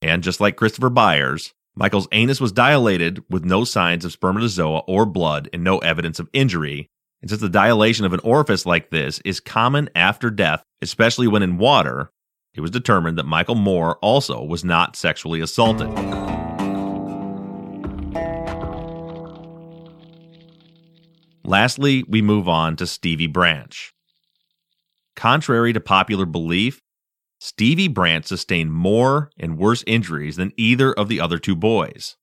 And 0.00 0.22
just 0.22 0.40
like 0.40 0.56
Christopher 0.56 0.88
Byers, 0.88 1.52
Michael's 1.78 2.08
anus 2.10 2.40
was 2.40 2.52
dilated 2.52 3.22
with 3.28 3.44
no 3.44 3.62
signs 3.62 4.06
of 4.06 4.12
spermatozoa 4.12 4.78
or 4.86 5.04
blood 5.04 5.50
and 5.52 5.62
no 5.62 5.76
evidence 5.78 6.18
of 6.18 6.30
injury. 6.32 6.88
And 7.20 7.28
since 7.28 7.42
the 7.42 7.50
dilation 7.50 8.06
of 8.06 8.14
an 8.14 8.20
orifice 8.20 8.64
like 8.64 8.88
this 8.88 9.20
is 9.26 9.40
common 9.40 9.90
after 9.94 10.30
death, 10.30 10.62
especially 10.80 11.28
when 11.28 11.42
in 11.42 11.58
water, 11.58 12.10
it 12.54 12.62
was 12.62 12.70
determined 12.70 13.18
that 13.18 13.26
Michael 13.26 13.56
Moore 13.56 13.98
also 14.00 14.42
was 14.42 14.64
not 14.64 14.96
sexually 14.96 15.42
assaulted. 15.42 15.90
Lastly, 21.44 22.04
we 22.08 22.22
move 22.22 22.48
on 22.48 22.76
to 22.76 22.86
Stevie 22.86 23.26
Branch. 23.26 23.92
Contrary 25.14 25.74
to 25.74 25.80
popular 25.80 26.24
belief, 26.24 26.80
Stevie 27.38 27.88
Branch 27.88 28.24
sustained 28.24 28.72
more 28.72 29.30
and 29.38 29.58
worse 29.58 29.84
injuries 29.86 30.36
than 30.36 30.52
either 30.56 30.92
of 30.92 31.08
the 31.08 31.20
other 31.20 31.38
two 31.38 31.54
boys. 31.54 32.16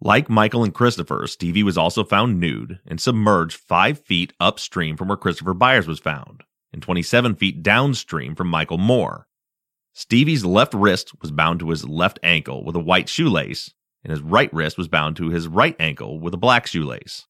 Like 0.00 0.28
Michael 0.28 0.64
and 0.64 0.74
Christopher, 0.74 1.26
Stevie 1.26 1.62
was 1.62 1.78
also 1.78 2.04
found 2.04 2.38
nude 2.38 2.78
and 2.86 3.00
submerged 3.00 3.56
five 3.56 3.98
feet 3.98 4.32
upstream 4.38 4.96
from 4.96 5.08
where 5.08 5.16
Christopher 5.16 5.54
Byers 5.54 5.86
was 5.86 5.98
found, 5.98 6.44
and 6.72 6.82
27 6.82 7.34
feet 7.36 7.62
downstream 7.62 8.34
from 8.34 8.48
Michael 8.48 8.78
Moore. 8.78 9.26
Stevie's 9.92 10.44
left 10.44 10.74
wrist 10.74 11.12
was 11.20 11.30
bound 11.30 11.60
to 11.60 11.70
his 11.70 11.88
left 11.88 12.18
ankle 12.22 12.64
with 12.64 12.76
a 12.76 12.80
white 12.80 13.08
shoelace, 13.08 13.72
and 14.02 14.10
his 14.10 14.20
right 14.20 14.52
wrist 14.52 14.76
was 14.76 14.88
bound 14.88 15.16
to 15.16 15.30
his 15.30 15.48
right 15.48 15.76
ankle 15.78 16.20
with 16.20 16.34
a 16.34 16.38
black 16.38 16.66
shoelace. 16.66 17.26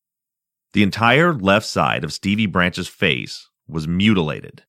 The 0.73 0.83
entire 0.83 1.33
left 1.33 1.67
side 1.67 2.05
of 2.05 2.13
Stevie 2.13 2.47
Branch's 2.47 2.89
face 2.89 3.49
was 3.69 3.87
mutilated. 3.87 4.65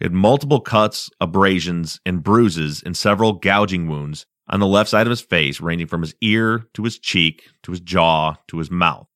He 0.00 0.06
had 0.06 0.14
multiple 0.14 0.60
cuts, 0.60 1.10
abrasions, 1.20 2.00
and 2.06 2.22
bruises 2.22 2.82
and 2.82 2.96
several 2.96 3.34
gouging 3.34 3.86
wounds 3.86 4.24
on 4.48 4.58
the 4.58 4.66
left 4.66 4.88
side 4.88 5.06
of 5.06 5.10
his 5.10 5.20
face, 5.20 5.60
ranging 5.60 5.88
from 5.88 6.00
his 6.00 6.14
ear 6.22 6.64
to 6.72 6.84
his 6.84 6.98
cheek 6.98 7.50
to 7.64 7.72
his 7.72 7.80
jaw 7.80 8.36
to 8.48 8.58
his 8.58 8.70
mouth. 8.70 9.06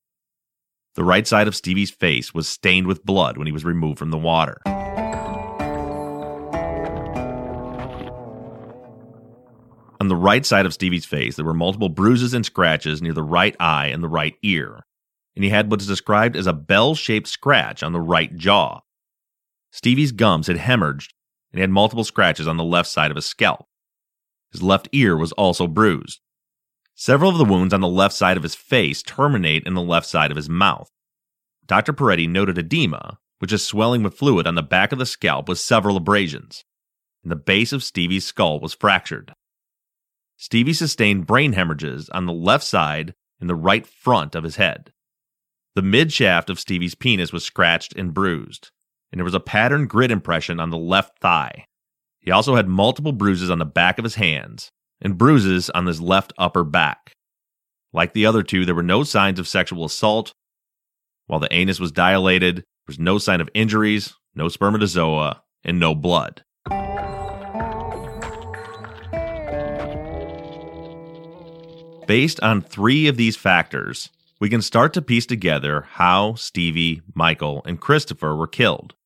The 0.94 1.02
right 1.02 1.26
side 1.26 1.48
of 1.48 1.56
Stevie's 1.56 1.90
face 1.90 2.34
was 2.34 2.46
stained 2.46 2.86
with 2.86 3.02
blood 3.02 3.38
when 3.38 3.46
he 3.46 3.52
was 3.52 3.64
removed 3.64 3.98
from 3.98 4.10
the 4.10 4.18
water. 4.18 4.60
On 10.00 10.08
the 10.08 10.16
right 10.16 10.44
side 10.44 10.66
of 10.66 10.74
Stevie's 10.74 11.06
face, 11.06 11.36
there 11.36 11.46
were 11.46 11.54
multiple 11.54 11.88
bruises 11.88 12.34
and 12.34 12.44
scratches 12.44 13.00
near 13.00 13.14
the 13.14 13.22
right 13.22 13.56
eye 13.58 13.86
and 13.86 14.04
the 14.04 14.08
right 14.08 14.34
ear, 14.42 14.84
and 15.34 15.44
he 15.44 15.48
had 15.48 15.70
what 15.70 15.80
is 15.80 15.86
described 15.86 16.36
as 16.36 16.46
a 16.46 16.52
bell 16.52 16.94
shaped 16.94 17.28
scratch 17.28 17.82
on 17.82 17.94
the 17.94 18.02
right 18.02 18.36
jaw. 18.36 18.80
Stevie's 19.74 20.12
gums 20.12 20.46
had 20.46 20.56
hemorrhaged, 20.56 21.14
and 21.50 21.58
he 21.58 21.60
had 21.60 21.68
multiple 21.68 22.04
scratches 22.04 22.46
on 22.46 22.56
the 22.56 22.62
left 22.62 22.88
side 22.88 23.10
of 23.10 23.16
his 23.16 23.26
scalp. 23.26 23.66
His 24.52 24.62
left 24.62 24.88
ear 24.92 25.16
was 25.16 25.32
also 25.32 25.66
bruised. 25.66 26.20
Several 26.94 27.32
of 27.32 27.38
the 27.38 27.44
wounds 27.44 27.74
on 27.74 27.80
the 27.80 27.88
left 27.88 28.14
side 28.14 28.36
of 28.36 28.44
his 28.44 28.54
face 28.54 29.02
terminate 29.02 29.66
in 29.66 29.74
the 29.74 29.82
left 29.82 30.06
side 30.06 30.30
of 30.30 30.36
his 30.36 30.48
mouth. 30.48 30.92
Dr. 31.66 31.92
Peretti 31.92 32.28
noted 32.28 32.56
edema, 32.56 33.18
which 33.40 33.52
is 33.52 33.64
swelling 33.64 34.04
with 34.04 34.16
fluid 34.16 34.46
on 34.46 34.54
the 34.54 34.62
back 34.62 34.92
of 34.92 35.00
the 35.00 35.04
scalp 35.04 35.48
with 35.48 35.58
several 35.58 35.96
abrasions, 35.96 36.64
and 37.24 37.32
the 37.32 37.36
base 37.36 37.72
of 37.72 37.82
Stevie's 37.82 38.24
skull 38.24 38.60
was 38.60 38.74
fractured. 38.74 39.34
Stevie 40.36 40.72
sustained 40.72 41.26
brain 41.26 41.54
hemorrhages 41.54 42.08
on 42.10 42.26
the 42.26 42.32
left 42.32 42.62
side 42.62 43.12
and 43.40 43.50
the 43.50 43.56
right 43.56 43.88
front 43.88 44.36
of 44.36 44.44
his 44.44 44.54
head. 44.54 44.92
The 45.74 45.82
mid 45.82 46.12
shaft 46.12 46.48
of 46.48 46.60
Stevie's 46.60 46.94
penis 46.94 47.32
was 47.32 47.44
scratched 47.44 47.92
and 47.96 48.14
bruised, 48.14 48.70
and 49.14 49.20
there 49.20 49.24
was 49.24 49.34
a 49.34 49.38
patterned 49.38 49.88
grit 49.88 50.10
impression 50.10 50.58
on 50.58 50.70
the 50.70 50.76
left 50.76 51.20
thigh. 51.20 51.66
He 52.18 52.32
also 52.32 52.56
had 52.56 52.66
multiple 52.66 53.12
bruises 53.12 53.48
on 53.48 53.60
the 53.60 53.64
back 53.64 53.96
of 53.96 54.02
his 54.02 54.16
hands 54.16 54.72
and 55.00 55.16
bruises 55.16 55.70
on 55.70 55.86
his 55.86 56.00
left 56.00 56.32
upper 56.36 56.64
back. 56.64 57.12
Like 57.92 58.12
the 58.12 58.26
other 58.26 58.42
two, 58.42 58.64
there 58.64 58.74
were 58.74 58.82
no 58.82 59.04
signs 59.04 59.38
of 59.38 59.46
sexual 59.46 59.84
assault. 59.84 60.34
While 61.28 61.38
the 61.38 61.54
anus 61.54 61.78
was 61.78 61.92
dilated, 61.92 62.56
there 62.56 62.64
was 62.88 62.98
no 62.98 63.18
sign 63.18 63.40
of 63.40 63.48
injuries, 63.54 64.12
no 64.34 64.48
spermatozoa, 64.48 65.44
and 65.62 65.78
no 65.78 65.94
blood. 65.94 66.42
Based 72.08 72.40
on 72.40 72.62
three 72.62 73.06
of 73.06 73.16
these 73.16 73.36
factors, 73.36 74.10
we 74.40 74.50
can 74.50 74.60
start 74.60 74.92
to 74.94 75.02
piece 75.02 75.24
together 75.24 75.82
how 75.88 76.34
Stevie, 76.34 77.00
Michael, 77.14 77.62
and 77.64 77.80
Christopher 77.80 78.34
were 78.34 78.48
killed. 78.48 78.96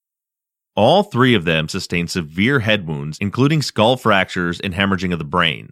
All 0.79 1.03
three 1.03 1.35
of 1.35 1.45
them 1.45 1.69
sustained 1.69 2.09
severe 2.09 2.61
head 2.61 2.87
wounds, 2.87 3.19
including 3.21 3.62
skull 3.62 3.97
fractures 3.97 4.61
and 4.61 4.73
hemorrhaging 4.73 5.12
of 5.12 5.19
the 5.19 5.25
brain. 5.25 5.71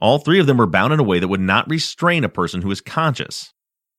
All 0.00 0.18
three 0.18 0.40
of 0.40 0.48
them 0.48 0.56
were 0.56 0.66
bound 0.66 0.92
in 0.92 0.98
a 0.98 1.04
way 1.04 1.20
that 1.20 1.28
would 1.28 1.38
not 1.40 1.70
restrain 1.70 2.24
a 2.24 2.28
person 2.28 2.62
who 2.62 2.70
is 2.72 2.80
conscious. 2.80 3.52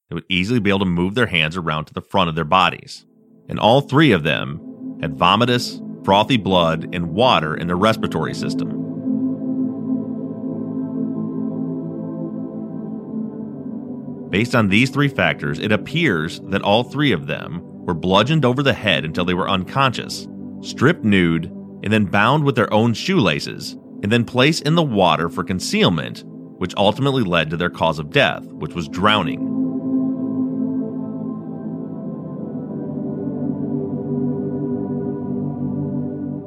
They 0.09 0.15
would 0.15 0.25
easily 0.27 0.59
be 0.59 0.69
able 0.69 0.79
to 0.79 0.85
move 0.85 1.15
their 1.15 1.27
hands 1.27 1.55
around 1.55 1.85
to 1.85 1.93
the 1.93 2.01
front 2.01 2.27
of 2.27 2.35
their 2.35 2.43
bodies. 2.43 3.05
And 3.47 3.57
all 3.57 3.79
three 3.79 4.11
of 4.11 4.23
them 4.23 4.97
had 4.99 5.15
vomitous, 5.15 5.79
frothy 6.03 6.35
blood, 6.35 6.93
and 6.93 7.13
water 7.13 7.55
in 7.55 7.67
their 7.67 7.77
respiratory 7.77 8.33
system. 8.33 8.67
Based 14.29 14.53
on 14.53 14.67
these 14.67 14.89
three 14.89 15.07
factors, 15.07 15.57
it 15.57 15.71
appears 15.71 16.41
that 16.49 16.63
all 16.63 16.83
three 16.83 17.13
of 17.13 17.27
them 17.27 17.63
were 17.87 17.93
bludgeoned 17.93 18.43
over 18.43 18.61
the 18.61 18.73
head 18.73 19.05
until 19.05 19.23
they 19.23 19.33
were 19.33 19.49
unconscious, 19.49 20.27
stripped 20.61 21.05
nude, 21.05 21.45
and 21.83 21.91
then 21.91 22.05
bound 22.05 22.43
with 22.43 22.55
their 22.55 22.71
own 22.73 22.93
shoelaces, 22.93 23.77
and 24.03 24.11
then 24.11 24.25
placed 24.25 24.63
in 24.63 24.75
the 24.75 24.83
water 24.83 25.29
for 25.29 25.43
concealment, 25.43 26.23
which 26.57 26.75
ultimately 26.75 27.23
led 27.23 27.49
to 27.49 27.55
their 27.55 27.69
cause 27.69 27.97
of 27.97 28.11
death, 28.11 28.43
which 28.47 28.75
was 28.75 28.89
drowning. 28.89 29.39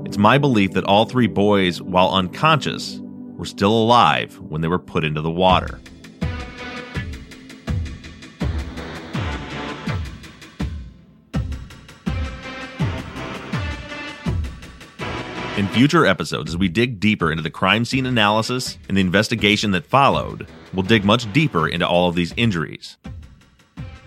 It's 0.05 0.19
my 0.19 0.37
belief 0.37 0.73
that 0.73 0.85
all 0.85 1.07
three 1.07 1.27
boys, 1.27 1.81
while 1.81 2.11
unconscious, 2.11 3.01
were 3.03 3.47
still 3.47 3.73
alive 3.73 4.39
when 4.41 4.61
they 4.61 4.69
were 4.69 4.79
put 4.79 5.05
into 5.05 5.23
the 5.23 5.31
water. 5.31 5.81
In 15.61 15.69
future 15.69 16.07
episodes, 16.07 16.53
as 16.53 16.57
we 16.57 16.71
dig 16.71 17.01
deeper 17.01 17.31
into 17.31 17.43
the 17.43 17.51
crime 17.51 17.85
scene 17.85 18.07
analysis 18.07 18.79
and 18.89 18.97
the 18.97 19.03
investigation 19.03 19.73
that 19.73 19.85
followed, 19.85 20.49
we'll 20.73 20.85
dig 20.85 21.05
much 21.05 21.31
deeper 21.35 21.69
into 21.69 21.87
all 21.87 22.09
of 22.09 22.15
these 22.15 22.33
injuries. 22.39 22.97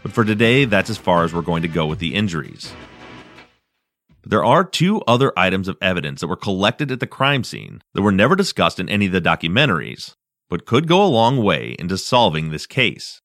But 0.02 0.14
for 0.14 0.26
today, 0.26 0.66
that's 0.66 0.90
as 0.90 0.98
far 0.98 1.24
as 1.24 1.32
we're 1.32 1.44
going 1.44 1.62
to 1.62 1.68
go 1.68 1.86
with 1.86 2.00
the 2.00 2.16
injuries. 2.16 2.74
But 4.24 4.32
there 4.32 4.44
are 4.44 4.64
two 4.64 5.02
other 5.02 5.32
items 5.38 5.68
of 5.68 5.78
evidence 5.80 6.22
that 6.22 6.28
were 6.28 6.36
collected 6.36 6.92
at 6.92 7.00
the 7.00 7.06
crime 7.06 7.44
scene 7.44 7.84
that 7.94 8.02
were 8.02 8.12
never 8.12 8.36
discussed 8.36 8.80
in 8.80 8.90
any 8.90 9.06
of 9.06 9.12
the 9.12 9.22
documentaries, 9.22 10.16
but 10.50 10.66
could 10.66 10.88
go 10.88 11.04
a 11.04 11.06
long 11.06 11.38
way 11.38 11.76
into 11.78 12.00
solving 12.00 12.50
this 12.50 12.66
case. 12.66 13.22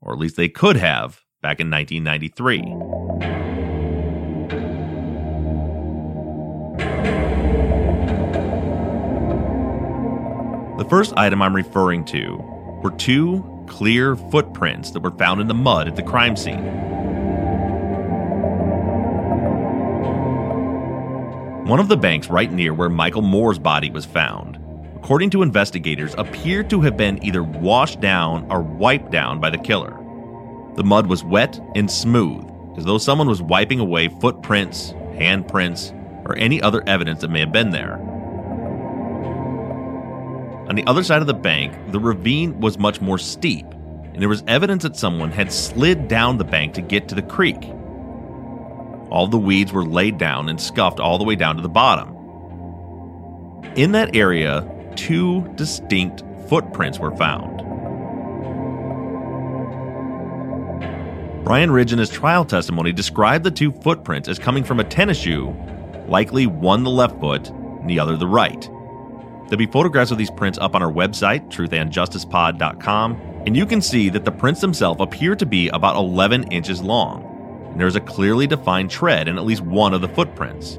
Or 0.00 0.12
at 0.12 0.18
least 0.20 0.36
they 0.36 0.48
could 0.48 0.76
have 0.76 1.22
back 1.42 1.58
in 1.58 1.68
1993. 1.68 3.71
The 10.82 10.88
first 10.88 11.14
item 11.16 11.40
I'm 11.42 11.54
referring 11.54 12.04
to 12.06 12.38
were 12.82 12.90
two 12.90 13.64
clear 13.68 14.16
footprints 14.16 14.90
that 14.90 14.98
were 14.98 15.12
found 15.12 15.40
in 15.40 15.46
the 15.46 15.54
mud 15.54 15.86
at 15.86 15.94
the 15.94 16.02
crime 16.02 16.34
scene. 16.34 16.64
One 21.66 21.78
of 21.78 21.86
the 21.86 21.96
banks 21.96 22.28
right 22.28 22.50
near 22.50 22.74
where 22.74 22.88
Michael 22.88 23.22
Moore's 23.22 23.60
body 23.60 23.90
was 23.92 24.04
found, 24.04 24.58
according 24.96 25.30
to 25.30 25.42
investigators, 25.42 26.16
appeared 26.18 26.68
to 26.70 26.80
have 26.80 26.96
been 26.96 27.24
either 27.24 27.44
washed 27.44 28.00
down 28.00 28.50
or 28.50 28.60
wiped 28.60 29.12
down 29.12 29.38
by 29.38 29.50
the 29.50 29.58
killer. 29.58 29.96
The 30.74 30.82
mud 30.82 31.06
was 31.06 31.22
wet 31.22 31.60
and 31.76 31.88
smooth, 31.88 32.44
as 32.76 32.84
though 32.84 32.98
someone 32.98 33.28
was 33.28 33.40
wiping 33.40 33.78
away 33.78 34.08
footprints, 34.08 34.94
handprints, 35.14 35.96
or 36.26 36.34
any 36.34 36.60
other 36.60 36.82
evidence 36.88 37.20
that 37.20 37.30
may 37.30 37.38
have 37.38 37.52
been 37.52 37.70
there. 37.70 38.11
On 40.72 40.76
the 40.76 40.86
other 40.86 41.02
side 41.04 41.20
of 41.20 41.26
the 41.26 41.34
bank, 41.34 41.92
the 41.92 42.00
ravine 42.00 42.58
was 42.58 42.78
much 42.78 43.02
more 43.02 43.18
steep, 43.18 43.66
and 43.70 44.22
there 44.22 44.28
was 44.30 44.42
evidence 44.46 44.84
that 44.84 44.96
someone 44.96 45.30
had 45.30 45.52
slid 45.52 46.08
down 46.08 46.38
the 46.38 46.44
bank 46.44 46.72
to 46.72 46.80
get 46.80 47.08
to 47.08 47.14
the 47.14 47.20
creek. 47.20 47.62
All 49.10 49.26
the 49.26 49.36
weeds 49.36 49.70
were 49.70 49.84
laid 49.84 50.16
down 50.16 50.48
and 50.48 50.58
scuffed 50.58 50.98
all 50.98 51.18
the 51.18 51.24
way 51.24 51.36
down 51.36 51.56
to 51.56 51.62
the 51.62 51.68
bottom. 51.68 52.16
In 53.76 53.92
that 53.92 54.16
area, 54.16 54.66
two 54.96 55.46
distinct 55.56 56.22
footprints 56.48 56.98
were 56.98 57.14
found. 57.16 57.58
Brian 61.44 61.70
Ridge 61.70 61.92
in 61.92 61.98
his 61.98 62.08
trial 62.08 62.46
testimony 62.46 62.92
described 62.92 63.44
the 63.44 63.50
two 63.50 63.72
footprints 63.72 64.26
as 64.26 64.38
coming 64.38 64.64
from 64.64 64.80
a 64.80 64.84
tennis 64.84 65.18
shoe, 65.18 65.54
likely 66.08 66.46
one 66.46 66.82
the 66.82 66.88
left 66.88 67.20
foot 67.20 67.50
and 67.50 67.90
the 67.90 68.00
other 68.00 68.16
the 68.16 68.26
right. 68.26 68.70
There'll 69.52 69.66
be 69.66 69.70
photographs 69.70 70.10
of 70.10 70.16
these 70.16 70.30
prints 70.30 70.58
up 70.58 70.74
on 70.74 70.82
our 70.82 70.90
website, 70.90 71.50
truthandjusticepod.com, 71.50 73.42
and 73.44 73.54
you 73.54 73.66
can 73.66 73.82
see 73.82 74.08
that 74.08 74.24
the 74.24 74.32
prints 74.32 74.62
themselves 74.62 74.98
appear 74.98 75.36
to 75.36 75.44
be 75.44 75.68
about 75.68 75.94
11 75.94 76.44
inches 76.44 76.80
long. 76.80 77.68
And 77.70 77.78
there's 77.78 77.94
a 77.94 78.00
clearly 78.00 78.46
defined 78.46 78.90
tread 78.90 79.28
in 79.28 79.36
at 79.36 79.44
least 79.44 79.60
one 79.60 79.92
of 79.92 80.00
the 80.00 80.08
footprints. 80.08 80.78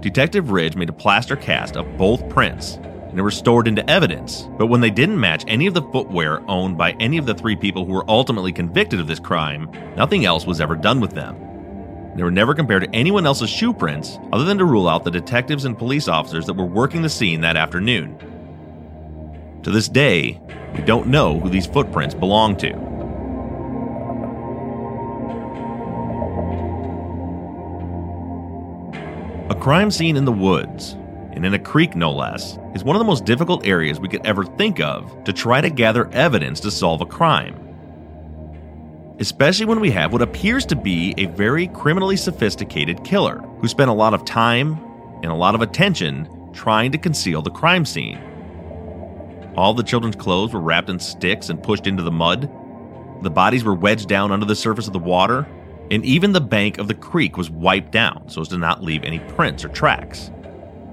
Detective 0.00 0.50
Ridge 0.50 0.74
made 0.74 0.88
a 0.88 0.92
plaster 0.92 1.36
cast 1.36 1.76
of 1.76 1.96
both 1.96 2.28
prints, 2.28 2.74
and 2.74 3.16
they 3.16 3.22
were 3.22 3.30
stored 3.30 3.68
into 3.68 3.88
evidence. 3.88 4.48
But 4.58 4.66
when 4.66 4.80
they 4.80 4.90
didn't 4.90 5.20
match 5.20 5.44
any 5.46 5.68
of 5.68 5.74
the 5.74 5.82
footwear 5.92 6.42
owned 6.50 6.76
by 6.76 6.90
any 6.98 7.18
of 7.18 7.26
the 7.26 7.34
three 7.34 7.54
people 7.54 7.84
who 7.84 7.92
were 7.92 8.10
ultimately 8.10 8.52
convicted 8.52 8.98
of 8.98 9.06
this 9.06 9.20
crime, 9.20 9.70
nothing 9.96 10.24
else 10.24 10.44
was 10.44 10.60
ever 10.60 10.74
done 10.74 10.98
with 10.98 11.12
them. 11.12 11.51
They 12.14 12.22
were 12.22 12.30
never 12.30 12.54
compared 12.54 12.82
to 12.82 12.94
anyone 12.94 13.24
else's 13.24 13.48
shoe 13.48 13.72
prints 13.72 14.18
other 14.32 14.44
than 14.44 14.58
to 14.58 14.66
rule 14.66 14.88
out 14.88 15.04
the 15.04 15.10
detectives 15.10 15.64
and 15.64 15.78
police 15.78 16.08
officers 16.08 16.44
that 16.46 16.54
were 16.54 16.66
working 16.66 17.00
the 17.00 17.08
scene 17.08 17.40
that 17.40 17.56
afternoon. 17.56 18.18
To 19.62 19.70
this 19.70 19.88
day, 19.88 20.38
we 20.74 20.82
don't 20.82 21.06
know 21.06 21.38
who 21.40 21.48
these 21.48 21.66
footprints 21.66 22.14
belong 22.14 22.56
to. 22.56 22.72
A 29.48 29.54
crime 29.54 29.90
scene 29.90 30.16
in 30.16 30.26
the 30.26 30.32
woods, 30.32 30.92
and 31.32 31.46
in 31.46 31.54
a 31.54 31.58
creek 31.58 31.96
no 31.96 32.12
less, 32.12 32.58
is 32.74 32.84
one 32.84 32.94
of 32.94 33.00
the 33.00 33.06
most 33.06 33.24
difficult 33.24 33.66
areas 33.66 33.98
we 33.98 34.08
could 34.08 34.26
ever 34.26 34.44
think 34.44 34.80
of 34.80 35.24
to 35.24 35.32
try 35.32 35.62
to 35.62 35.70
gather 35.70 36.10
evidence 36.10 36.60
to 36.60 36.70
solve 36.70 37.00
a 37.00 37.06
crime 37.06 37.71
especially 39.18 39.66
when 39.66 39.80
we 39.80 39.90
have 39.90 40.12
what 40.12 40.22
appears 40.22 40.66
to 40.66 40.76
be 40.76 41.14
a 41.18 41.26
very 41.26 41.68
criminally 41.68 42.16
sophisticated 42.16 43.04
killer 43.04 43.38
who 43.60 43.68
spent 43.68 43.90
a 43.90 43.94
lot 43.94 44.14
of 44.14 44.24
time 44.24 44.72
and 45.22 45.26
a 45.26 45.34
lot 45.34 45.54
of 45.54 45.62
attention 45.62 46.28
trying 46.52 46.92
to 46.92 46.98
conceal 46.98 47.42
the 47.42 47.50
crime 47.50 47.84
scene. 47.84 48.18
All 49.56 49.74
the 49.74 49.82
children's 49.82 50.16
clothes 50.16 50.52
were 50.52 50.60
wrapped 50.60 50.88
in 50.88 50.98
sticks 50.98 51.50
and 51.50 51.62
pushed 51.62 51.86
into 51.86 52.02
the 52.02 52.10
mud. 52.10 52.50
the 53.22 53.30
bodies 53.30 53.62
were 53.62 53.74
wedged 53.74 54.08
down 54.08 54.32
under 54.32 54.46
the 54.46 54.56
surface 54.56 54.88
of 54.88 54.92
the 54.92 54.98
water, 54.98 55.46
and 55.90 56.04
even 56.04 56.32
the 56.32 56.40
bank 56.40 56.78
of 56.78 56.88
the 56.88 56.94
creek 56.94 57.36
was 57.36 57.50
wiped 57.50 57.92
down 57.92 58.28
so 58.28 58.40
as 58.40 58.48
to 58.48 58.58
not 58.58 58.82
leave 58.82 59.04
any 59.04 59.20
prints 59.20 59.64
or 59.64 59.68
tracks. 59.68 60.30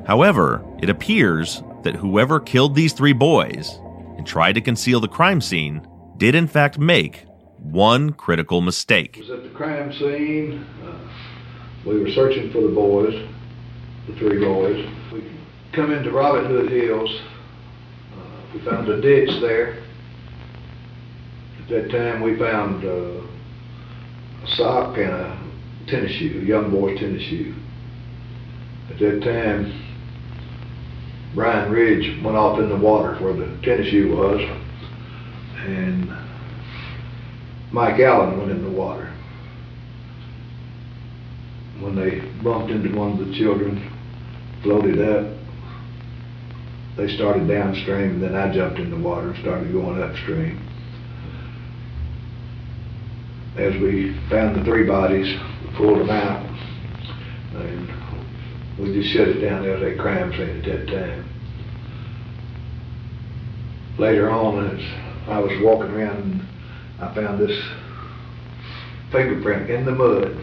However, 0.05 0.63
it 0.79 0.89
appears 0.89 1.63
that 1.83 1.95
whoever 1.95 2.39
killed 2.39 2.75
these 2.75 2.93
three 2.93 3.13
boys 3.13 3.79
and 4.17 4.27
tried 4.27 4.53
to 4.53 4.61
conceal 4.61 4.99
the 4.99 5.07
crime 5.07 5.41
scene 5.41 5.87
did 6.17 6.35
in 6.35 6.47
fact 6.47 6.77
make 6.77 7.25
one 7.61 8.13
critical 8.13 8.61
mistake. 8.61 9.17
was 9.19 9.29
at 9.29 9.43
the 9.43 9.49
crime 9.49 9.91
scene. 9.93 10.65
Uh, 10.83 11.09
we 11.85 11.99
were 11.99 12.09
searching 12.09 12.51
for 12.51 12.61
the 12.61 12.73
boys, 12.73 13.13
the 14.07 14.15
three 14.15 14.39
boys. 14.43 14.85
We 15.13 15.23
come 15.73 15.91
into 15.91 16.11
Robin 16.11 16.45
Hood 16.45 16.71
Hills. 16.71 17.09
Uh, 18.13 18.41
we 18.53 18.65
found 18.65 18.87
a 18.89 19.01
ditch 19.01 19.29
there. 19.41 19.83
At 21.61 21.69
that 21.69 21.91
time, 21.91 22.21
we 22.21 22.37
found 22.37 22.83
uh, 22.83 23.21
a 24.43 24.47
sock 24.55 24.97
and 24.97 25.11
a 25.11 25.39
tennis 25.87 26.11
shoe, 26.13 26.41
a 26.41 26.45
young 26.45 26.71
boy's 26.71 26.99
tennis 26.99 27.23
shoe. 27.23 27.55
At 28.89 28.99
that 28.99 29.21
time, 29.23 29.85
Brian 31.35 31.71
Ridge 31.71 32.23
went 32.23 32.35
off 32.35 32.59
in 32.59 32.69
the 32.69 32.75
water 32.75 33.15
where 33.23 33.33
the 33.33 33.59
tennis 33.63 33.87
shoe 33.89 34.15
was, 34.15 34.41
and 35.59 36.09
Mike 37.71 37.99
Allen 37.99 38.37
went 38.37 38.51
in 38.51 38.63
the 38.63 38.71
water. 38.71 39.13
When 41.79 41.95
they 41.95 42.19
bumped 42.43 42.71
into 42.71 42.97
one 42.97 43.11
of 43.19 43.27
the 43.27 43.33
children, 43.35 43.91
floated 44.63 44.99
up, 45.01 45.37
they 46.97 47.07
started 47.15 47.47
downstream, 47.47 48.15
and 48.15 48.23
then 48.23 48.35
I 48.35 48.53
jumped 48.53 48.79
in 48.79 48.89
the 48.89 48.97
water 48.97 49.29
and 49.29 49.39
started 49.39 49.71
going 49.71 50.01
upstream. 50.01 50.59
As 53.55 53.73
we 53.81 54.19
found 54.29 54.55
the 54.59 54.63
three 54.63 54.85
bodies, 54.85 55.27
we 55.63 55.77
pulled 55.77 55.99
them 55.99 56.09
out, 56.09 56.45
and 57.55 57.87
we 58.79 58.93
just 58.93 59.13
shut 59.13 59.27
it 59.27 59.41
down 59.41 59.65
as 59.65 59.81
a 59.81 59.95
crime 59.95 60.31
scene 60.31 60.57
at 60.57 60.65
that 60.65 60.87
time. 60.87 61.25
Later 63.97 64.29
on, 64.29 64.65
as 64.67 64.81
I 65.27 65.39
was 65.39 65.51
walking 65.61 65.91
around, 65.91 66.47
I 67.01 67.13
found 67.15 67.39
this 67.39 67.57
fingerprint 69.11 69.69
in 69.69 69.85
the 69.85 69.91
mud. 69.91 70.37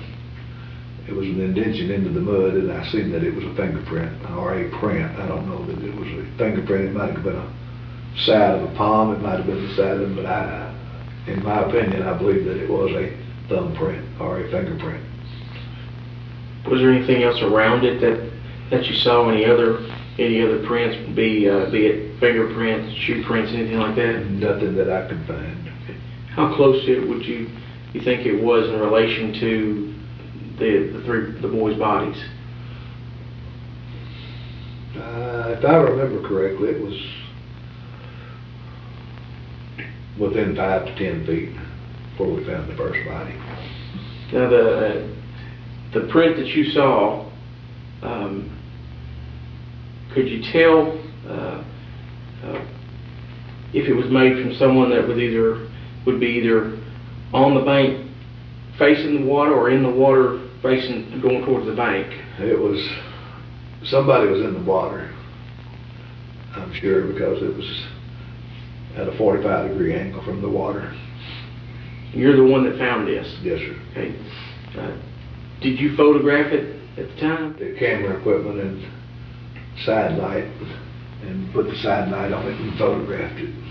It 1.07 1.13
was 1.15 1.27
an 1.27 1.41
indention 1.41 1.91
into 1.91 2.11
the 2.11 2.21
mud, 2.21 2.55
and 2.55 2.73
I 2.73 2.85
seen 2.91 3.13
that 3.13 3.23
it 3.23 3.35
was 3.35 3.45
a 3.45 3.55
fingerprint 3.55 4.31
or 4.31 4.55
a 4.55 4.71
print. 4.81 5.19
I 5.21 5.27
don't 5.29 5.47
know 5.49 5.65
that 5.67 5.85
it 5.85 5.95
was 5.95 6.09
a 6.09 6.39
fingerprint. 6.39 6.87
It 6.87 6.95
might 6.95 7.13
have 7.13 7.23
been 7.23 7.37
a 7.37 7.53
side 8.25 8.59
of 8.59 8.71
a 8.71 8.75
palm. 8.75 9.15
It 9.15 9.21
might 9.21 9.37
have 9.37 9.47
been 9.47 9.69
the 9.69 9.75
side 9.77 10.01
of, 10.01 10.17
but 10.17 10.25
I, 10.25 10.75
in 11.27 11.45
my 11.45 11.61
opinion, 11.61 12.03
I 12.03 12.17
believe 12.17 12.45
that 12.47 12.57
it 12.57 12.71
was 12.71 12.91
a 12.93 13.15
thumbprint 13.49 14.05
or 14.19 14.41
a 14.41 14.51
fingerprint. 14.51 15.05
Was 16.71 16.81
there 16.81 16.91
anything 16.91 17.23
else 17.23 17.41
around 17.43 17.85
it 17.85 18.01
that, 18.01 18.33
that 18.71 18.87
you 18.87 18.97
saw? 18.97 19.29
Any 19.29 19.45
other 19.45 19.79
any 20.19 20.43
other 20.43 20.67
prints? 20.67 20.97
Be 21.15 21.49
uh, 21.49 21.71
be 21.71 21.87
it 21.87 22.19
fingerprints, 22.19 22.97
shoe 22.97 23.23
prints, 23.25 23.53
anything 23.53 23.79
like 23.79 23.95
that? 23.97 24.25
Nothing 24.31 24.75
that 24.77 24.91
I 24.91 25.07
could 25.07 25.25
find. 25.27 25.67
How 26.37 26.55
close 26.55 26.85
to 26.85 27.03
it 27.03 27.09
would 27.09 27.25
you 27.25 27.49
you 27.95 28.03
think 28.03 28.27
it 28.27 28.43
was 28.43 28.69
in 28.69 28.79
relation 28.79 29.33
to 29.41 29.95
the 30.59 30.99
the 30.99 31.05
three 31.07 31.41
the 31.41 31.49
boys' 31.49 31.79
bodies? 31.79 32.23
Uh, 34.95 35.57
if 35.57 35.65
I 35.65 35.77
remember 35.77 36.29
correctly, 36.29 36.69
it 36.69 36.83
was 36.83 36.93
within 40.21 40.55
five 40.55 40.85
to 40.85 40.95
ten 40.99 41.25
feet 41.25 41.57
before 42.11 42.35
we 42.35 42.45
found 42.45 42.71
the 42.71 42.77
first 42.77 42.99
body. 43.09 43.33
Now 44.35 44.51
the 44.51 44.77
uh, 44.77 45.15
the 45.95 46.13
print 46.13 46.37
that 46.37 46.49
you 46.49 46.65
saw, 46.73 47.31
um, 48.03 48.53
could 50.13 50.29
you 50.29 50.43
tell 50.53 51.03
uh, 51.27 51.65
uh, 52.45 52.67
if 53.73 53.89
it 53.89 53.95
was 53.95 54.11
made 54.11 54.43
from 54.43 54.55
someone 54.57 54.91
that 54.91 55.09
was 55.09 55.17
either 55.17 55.67
would 56.07 56.21
be 56.21 56.27
either 56.27 56.79
on 57.33 57.55
the 57.55 57.63
bank 57.63 58.11
facing 58.79 59.23
the 59.23 59.27
water 59.27 59.53
or 59.53 59.71
in 59.71 59.83
the 59.83 59.91
water 59.91 60.49
facing 60.63 61.21
going 61.21 61.45
towards 61.45 61.67
the 61.67 61.75
bank? 61.75 62.07
It 62.39 62.59
was 62.59 62.81
somebody 63.91 64.29
was 64.29 64.41
in 64.41 64.55
the 64.55 64.65
water. 64.65 65.13
I'm 66.55 66.73
sure 66.75 67.13
because 67.13 67.43
it 67.43 67.55
was 67.55 67.87
at 68.97 69.09
a 69.09 69.19
45 69.19 69.69
degree 69.69 69.95
angle 69.95 70.25
from 70.25 70.41
the 70.41 70.49
water. 70.49 70.95
You're 72.13 72.37
the 72.37 72.51
one 72.51 72.65
that 72.65 72.79
found 72.79 73.07
this. 73.09 73.27
Yes, 73.43 73.59
sir. 73.59 73.77
Okay. 73.91 74.17
Uh, 74.79 74.97
did 75.61 75.79
you 75.79 75.97
photograph 75.97 76.53
it 76.53 76.81
at 76.99 77.09
the 77.15 77.21
time? 77.21 77.57
The 77.59 77.77
camera 77.79 78.19
equipment 78.19 78.61
and 78.61 78.81
side 79.85 80.17
light, 80.19 80.45
and 81.23 81.53
put 81.53 81.67
the 81.67 81.77
side 81.77 82.11
light 82.11 82.33
on 82.33 82.47
it 82.47 82.59
and 82.59 82.79
photographed 82.79 83.39
it. 83.39 83.66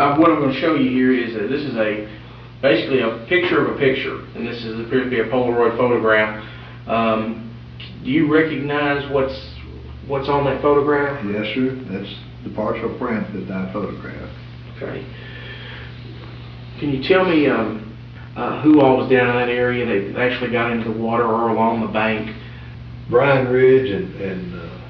Uh, 0.00 0.16
what 0.16 0.30
I'm 0.30 0.40
going 0.40 0.54
to 0.54 0.60
show 0.62 0.76
you 0.76 0.88
here 0.88 1.12
is 1.12 1.34
that 1.34 1.48
this 1.48 1.60
is 1.60 1.76
a 1.76 2.08
basically 2.62 3.02
a 3.02 3.26
picture 3.28 3.60
of 3.60 3.76
a 3.76 3.78
picture, 3.78 4.24
and 4.34 4.46
this 4.46 4.56
is 4.64 4.80
appears 4.80 5.04
to 5.04 5.10
be 5.10 5.20
a 5.20 5.24
Polaroid 5.24 5.76
photograph. 5.76 6.40
Um, 6.88 7.54
do 8.02 8.08
you 8.08 8.32
recognize 8.32 9.12
what's 9.12 9.36
what's 10.08 10.26
on 10.26 10.46
that 10.46 10.62
photograph? 10.62 11.22
Yes, 11.26 11.52
sir. 11.54 11.76
That's 11.92 12.08
the 12.44 12.54
partial 12.56 12.96
print 12.96 13.28
that 13.46 13.52
I 13.52 13.70
photographed. 13.74 14.32
Okay. 14.76 15.04
Can 16.80 16.92
you 16.92 17.06
tell 17.06 17.26
me 17.26 17.46
um, 17.48 17.94
uh, 18.38 18.62
who 18.62 18.80
all 18.80 18.96
was 18.96 19.10
down 19.10 19.28
in 19.28 19.36
that 19.36 19.52
area 19.52 19.84
that 19.84 20.18
actually 20.18 20.50
got 20.50 20.72
into 20.72 20.90
the 20.90 20.98
water 20.98 21.24
or 21.24 21.50
along 21.50 21.82
the 21.82 21.92
bank? 21.92 22.34
Brian 23.10 23.48
Ridge 23.48 23.90
and, 23.90 24.14
and 24.18 24.60
uh, 24.62 24.80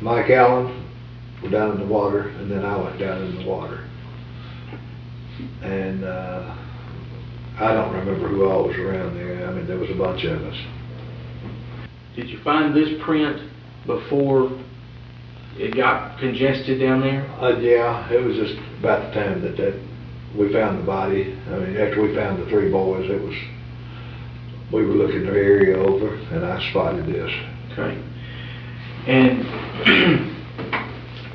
Mike 0.00 0.30
Allen 0.30 0.77
were 1.42 1.50
down 1.50 1.72
in 1.72 1.80
the 1.80 1.86
water, 1.86 2.28
and 2.28 2.50
then 2.50 2.64
I 2.64 2.76
went 2.76 2.98
down 2.98 3.22
in 3.22 3.38
the 3.38 3.46
water. 3.48 3.88
And 5.62 6.04
uh, 6.04 6.56
I 7.60 7.72
don't 7.72 7.94
remember 7.94 8.28
who 8.28 8.48
all 8.48 8.64
was 8.64 8.76
around 8.76 9.16
there. 9.16 9.48
I 9.48 9.52
mean, 9.52 9.66
there 9.66 9.78
was 9.78 9.90
a 9.90 9.94
bunch 9.94 10.24
of 10.24 10.42
us. 10.42 10.56
Did 12.16 12.28
you 12.28 12.40
find 12.42 12.74
this 12.74 12.88
print 13.04 13.50
before 13.86 14.50
it 15.56 15.76
got 15.76 16.18
congested 16.18 16.80
down 16.80 17.00
there? 17.00 17.28
Uh, 17.40 17.58
yeah, 17.58 18.10
it 18.10 18.24
was 18.24 18.36
just 18.36 18.54
about 18.80 19.08
the 19.08 19.20
time 19.20 19.42
that, 19.42 19.56
that 19.56 19.80
we 20.36 20.52
found 20.52 20.80
the 20.80 20.86
body. 20.86 21.38
I 21.48 21.58
mean, 21.58 21.76
after 21.76 22.02
we 22.02 22.14
found 22.14 22.42
the 22.42 22.50
three 22.50 22.70
boys, 22.70 23.08
it 23.08 23.20
was, 23.20 23.34
we 24.72 24.84
were 24.84 24.94
looking 24.94 25.22
the 25.26 25.32
area 25.32 25.76
over, 25.76 26.14
and 26.14 26.44
I 26.44 26.70
spotted 26.70 27.06
this. 27.06 27.30
Okay. 27.72 28.02
And 29.06 30.34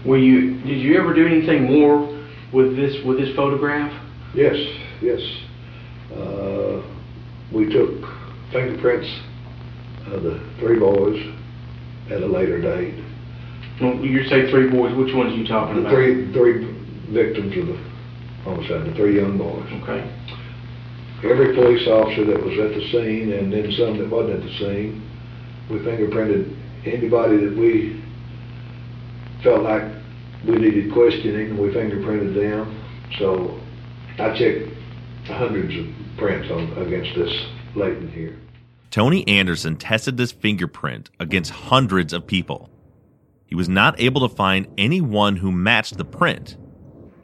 were 0.06 0.18
you? 0.18 0.62
Did 0.64 0.80
you 0.80 0.98
ever 1.00 1.14
do 1.14 1.26
anything 1.26 1.64
more 1.64 2.08
with 2.54 2.76
this 2.76 2.96
with 3.06 3.18
this 3.18 3.36
photograph? 3.36 3.92
Yes, 4.36 4.56
yes. 5.02 5.20
Uh, 6.16 6.82
we 7.54 7.72
took 7.72 8.04
fingerprints 8.52 9.10
of 10.08 10.24
the 10.24 10.40
three 10.60 10.80
boys 10.80 11.18
at 12.12 12.22
a 12.22 12.26
later 12.28 12.62
date. 12.62 13.04
Well, 13.82 13.96
you 14.06 14.24
say 14.26 14.50
three 14.52 14.70
boys. 14.70 14.96
Which 14.96 15.14
ones 15.16 15.34
are 15.34 15.38
you 15.38 15.48
talking 15.48 15.76
The 15.76 15.82
about? 15.82 15.94
three, 15.96 16.32
three 16.34 16.66
victims 17.10 17.58
of 17.58 17.68
the 17.68 17.78
homicide, 18.44 18.86
the 18.92 18.96
three 18.96 19.16
young 19.18 19.38
boys. 19.38 19.66
Okay. 19.84 20.02
Every 21.24 21.56
police 21.56 21.88
officer 21.88 22.26
that 22.26 22.44
was 22.44 22.60
at 22.60 22.76
the 22.76 22.84
scene, 22.92 23.32
and 23.32 23.52
then 23.52 23.72
some 23.78 23.98
that 23.98 24.10
wasn't 24.10 24.44
at 24.44 24.44
the 24.44 24.58
scene, 24.60 25.02
we 25.72 25.80
fingerprinted 25.80 26.54
anybody 26.86 27.38
that 27.38 27.56
we 27.58 28.03
felt 29.44 29.64
like 29.64 29.84
we 30.46 30.56
needed 30.56 30.92
questioning, 30.94 31.58
we 31.58 31.70
fingerprinted 31.70 32.34
them. 32.34 32.84
So 33.20 33.60
I 34.18 34.36
checked 34.38 34.70
hundreds 35.26 35.76
of 35.78 35.86
prints 36.18 36.50
on, 36.50 36.72
against 36.78 37.16
this 37.16 37.46
latent 37.76 38.12
here. 38.12 38.40
Tony 38.90 39.28
Anderson 39.28 39.76
tested 39.76 40.18
this 40.18 40.32
fingerprint 40.32 41.10
against 41.20 41.52
hundreds 41.52 42.14
of 42.14 42.28
people. 42.28 42.70
He 43.46 43.56
was 43.56 43.70
not 43.70 44.00
able 44.00 44.28
to 44.28 44.36
find 44.36 44.68
anyone 44.78 45.38
who 45.38 45.52
matched 45.52 45.98
the 45.98 46.06
print. 46.06 46.58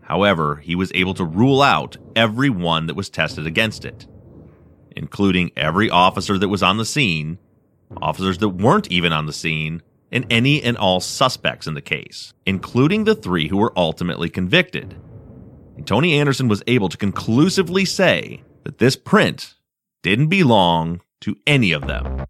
However, 0.02 0.58
he 0.58 0.76
was 0.76 0.92
able 0.96 1.14
to 1.16 1.24
rule 1.24 1.62
out 1.62 1.98
every 2.16 2.50
one 2.50 2.88
that 2.88 2.96
was 2.96 3.10
tested 3.10 3.46
against 3.46 3.86
it, 3.86 4.08
including 4.96 5.52
every 5.56 5.90
officer 5.90 6.38
that 6.38 6.50
was 6.50 6.64
on 6.64 6.78
the 6.78 6.86
scene, 6.86 7.38
officers 8.02 8.40
that 8.40 8.50
weren't 8.50 8.92
even 8.92 9.14
on 9.14 9.28
the 9.28 9.34
scene, 9.34 9.84
and 10.12 10.26
any 10.30 10.62
and 10.62 10.78
all 10.78 11.00
suspects 11.00 11.68
in 11.68 11.74
the 11.74 11.82
case, 11.82 12.34
including 12.46 13.04
the 13.04 13.16
three 13.16 13.48
who 13.48 13.58
were 13.58 13.74
ultimately 13.78 14.30
convicted. 14.30 14.96
And 15.76 15.86
Tony 15.86 16.20
Anderson 16.20 16.48
was 16.48 16.64
able 16.68 16.90
to 16.90 16.98
conclusively 16.98 17.86
say 17.86 18.44
that 18.64 18.80
this 18.80 18.96
print 18.96 19.56
didn't 20.04 20.28
belong 20.28 21.02
to 21.22 21.36
any 21.46 21.72
of 21.72 21.88
them. 21.88 22.26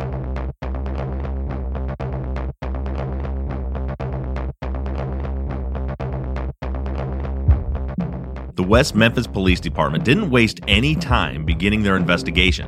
the 8.60 8.64
West 8.64 8.94
Memphis 8.94 9.26
Police 9.26 9.62
Department 9.62 10.04
didn't 10.04 10.30
waste 10.30 10.60
any 10.68 10.94
time 10.94 11.46
beginning 11.46 11.82
their 11.82 11.96
investigation. 11.96 12.68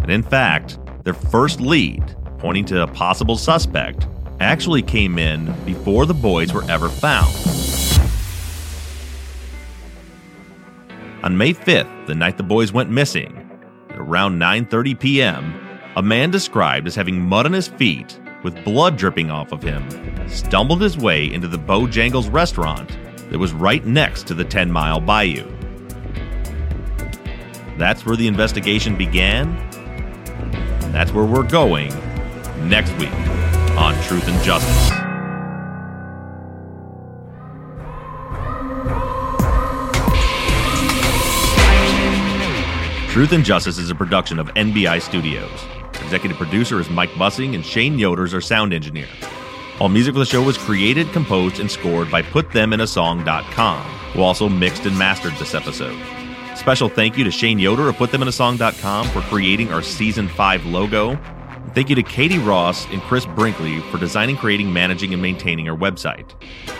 And 0.00 0.10
in 0.10 0.22
fact, 0.22 0.78
their 1.04 1.12
first 1.12 1.60
lead, 1.60 2.16
pointing 2.38 2.64
to 2.64 2.84
a 2.84 2.86
possible 2.86 3.36
suspect, 3.36 4.06
actually 4.42 4.82
came 4.82 5.18
in 5.18 5.54
before 5.64 6.04
the 6.04 6.14
boys 6.14 6.52
were 6.52 6.68
ever 6.68 6.88
found. 6.88 7.32
On 11.22 11.38
May 11.38 11.54
5th, 11.54 12.06
the 12.06 12.14
night 12.14 12.36
the 12.36 12.42
boys 12.42 12.72
went 12.72 12.90
missing, 12.90 13.48
at 13.90 13.98
around 13.98 14.40
9:30 14.40 14.98
p.m., 14.98 15.54
a 15.94 16.02
man 16.02 16.30
described 16.30 16.88
as 16.88 16.96
having 16.96 17.20
mud 17.20 17.46
on 17.46 17.52
his 17.52 17.68
feet 17.68 18.18
with 18.42 18.64
blood 18.64 18.96
dripping 18.96 19.30
off 19.30 19.52
of 19.52 19.62
him 19.62 19.88
stumbled 20.28 20.80
his 20.80 20.98
way 20.98 21.32
into 21.32 21.46
the 21.46 21.58
Bojangles 21.58 22.32
restaurant 22.32 22.90
that 23.30 23.38
was 23.38 23.52
right 23.52 23.84
next 23.86 24.26
to 24.26 24.34
the 24.34 24.44
10 24.44 24.72
Mile 24.72 25.00
Bayou. 25.00 25.48
That's 27.78 28.04
where 28.04 28.16
the 28.16 28.26
investigation 28.26 28.96
began. 28.96 29.54
That's 30.92 31.12
where 31.12 31.24
we're 31.24 31.48
going 31.48 31.92
next 32.68 32.92
week 32.98 33.61
on 33.76 33.94
Truth 34.02 34.28
and 34.28 34.42
Justice. 34.42 34.90
Truth 43.12 43.32
and 43.32 43.44
Justice 43.44 43.78
is 43.78 43.90
a 43.90 43.94
production 43.94 44.38
of 44.38 44.48
NBI 44.48 45.02
Studios. 45.02 45.50
Executive 46.02 46.36
producer 46.38 46.80
is 46.80 46.88
Mike 46.88 47.10
Bussing, 47.10 47.54
and 47.54 47.64
Shane 47.64 47.98
Yoders 47.98 48.32
our 48.32 48.40
sound 48.40 48.72
engineer. 48.72 49.08
All 49.80 49.88
music 49.88 50.14
for 50.14 50.18
the 50.18 50.26
show 50.26 50.42
was 50.42 50.56
created, 50.56 51.12
composed, 51.12 51.60
and 51.60 51.70
scored 51.70 52.10
by 52.10 52.22
PutThemInASong.com, 52.22 53.82
who 54.12 54.22
also 54.22 54.48
mixed 54.48 54.86
and 54.86 54.98
mastered 54.98 55.34
this 55.34 55.54
episode. 55.54 55.98
Special 56.56 56.88
thank 56.88 57.18
you 57.18 57.24
to 57.24 57.30
Shane 57.30 57.58
Yoder 57.58 57.88
of 57.88 57.96
PutThemInASong.com 57.96 59.08
for 59.08 59.20
creating 59.22 59.72
our 59.72 59.82
Season 59.82 60.28
5 60.28 60.66
logo. 60.66 61.18
Thank 61.74 61.88
you 61.88 61.96
to 61.96 62.02
Katie 62.02 62.38
Ross 62.38 62.86
and 62.90 63.00
Chris 63.02 63.24
Brinkley 63.24 63.80
for 63.90 63.98
designing, 63.98 64.36
creating, 64.36 64.72
managing, 64.72 65.14
and 65.14 65.22
maintaining 65.22 65.68
our 65.68 65.76
website. 65.76 66.30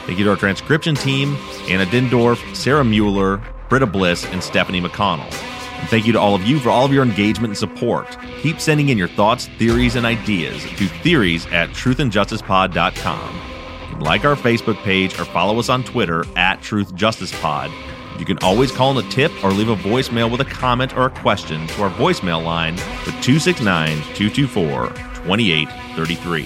Thank 0.06 0.18
you 0.18 0.24
to 0.24 0.30
our 0.30 0.36
transcription 0.36 0.94
team, 0.94 1.36
Anna 1.68 1.86
Dindorf, 1.86 2.54
Sarah 2.54 2.84
Mueller, 2.84 3.42
Britta 3.70 3.86
Bliss, 3.86 4.26
and 4.26 4.42
Stephanie 4.42 4.82
McConnell. 4.82 5.32
And 5.80 5.88
thank 5.88 6.06
you 6.06 6.12
to 6.12 6.20
all 6.20 6.34
of 6.34 6.42
you 6.42 6.58
for 6.58 6.68
all 6.68 6.84
of 6.84 6.92
your 6.92 7.04
engagement 7.04 7.52
and 7.52 7.58
support. 7.58 8.18
Keep 8.40 8.60
sending 8.60 8.90
in 8.90 8.98
your 8.98 9.08
thoughts, 9.08 9.46
theories, 9.58 9.96
and 9.96 10.04
ideas 10.04 10.62
to 10.62 10.86
theories 10.86 11.46
at 11.46 11.70
truthandjusticepod.com. 11.70 14.00
Like 14.00 14.24
our 14.24 14.36
Facebook 14.36 14.76
page 14.82 15.18
or 15.18 15.24
follow 15.24 15.58
us 15.58 15.68
on 15.68 15.84
Twitter 15.84 16.24
at 16.36 16.60
truthjusticepod. 16.60 17.72
You 18.18 18.24
can 18.24 18.38
always 18.38 18.70
call 18.70 18.98
in 18.98 19.04
a 19.04 19.08
tip 19.08 19.32
or 19.42 19.50
leave 19.50 19.68
a 19.68 19.76
voicemail 19.76 20.30
with 20.30 20.40
a 20.40 20.44
comment 20.44 20.96
or 20.96 21.06
a 21.06 21.10
question 21.10 21.66
to 21.68 21.82
our 21.82 21.90
voicemail 21.90 22.44
line 22.44 22.74
at 22.74 23.22
269 23.22 23.96
224 24.14 24.88
2833. 24.88 26.42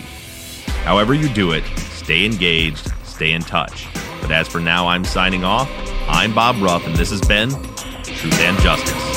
However, 0.84 1.14
you 1.14 1.28
do 1.28 1.52
it, 1.52 1.64
stay 1.78 2.24
engaged, 2.24 2.92
stay 3.04 3.32
in 3.32 3.42
touch. 3.42 3.86
But 4.20 4.30
as 4.30 4.48
for 4.48 4.60
now, 4.60 4.86
I'm 4.86 5.04
signing 5.04 5.44
off. 5.44 5.70
I'm 6.08 6.34
Bob 6.34 6.62
Ruff, 6.62 6.86
and 6.86 6.94
this 6.96 7.10
has 7.10 7.20
been 7.20 7.50
Truth 7.50 8.40
and 8.40 8.58
Justice. 8.60 9.15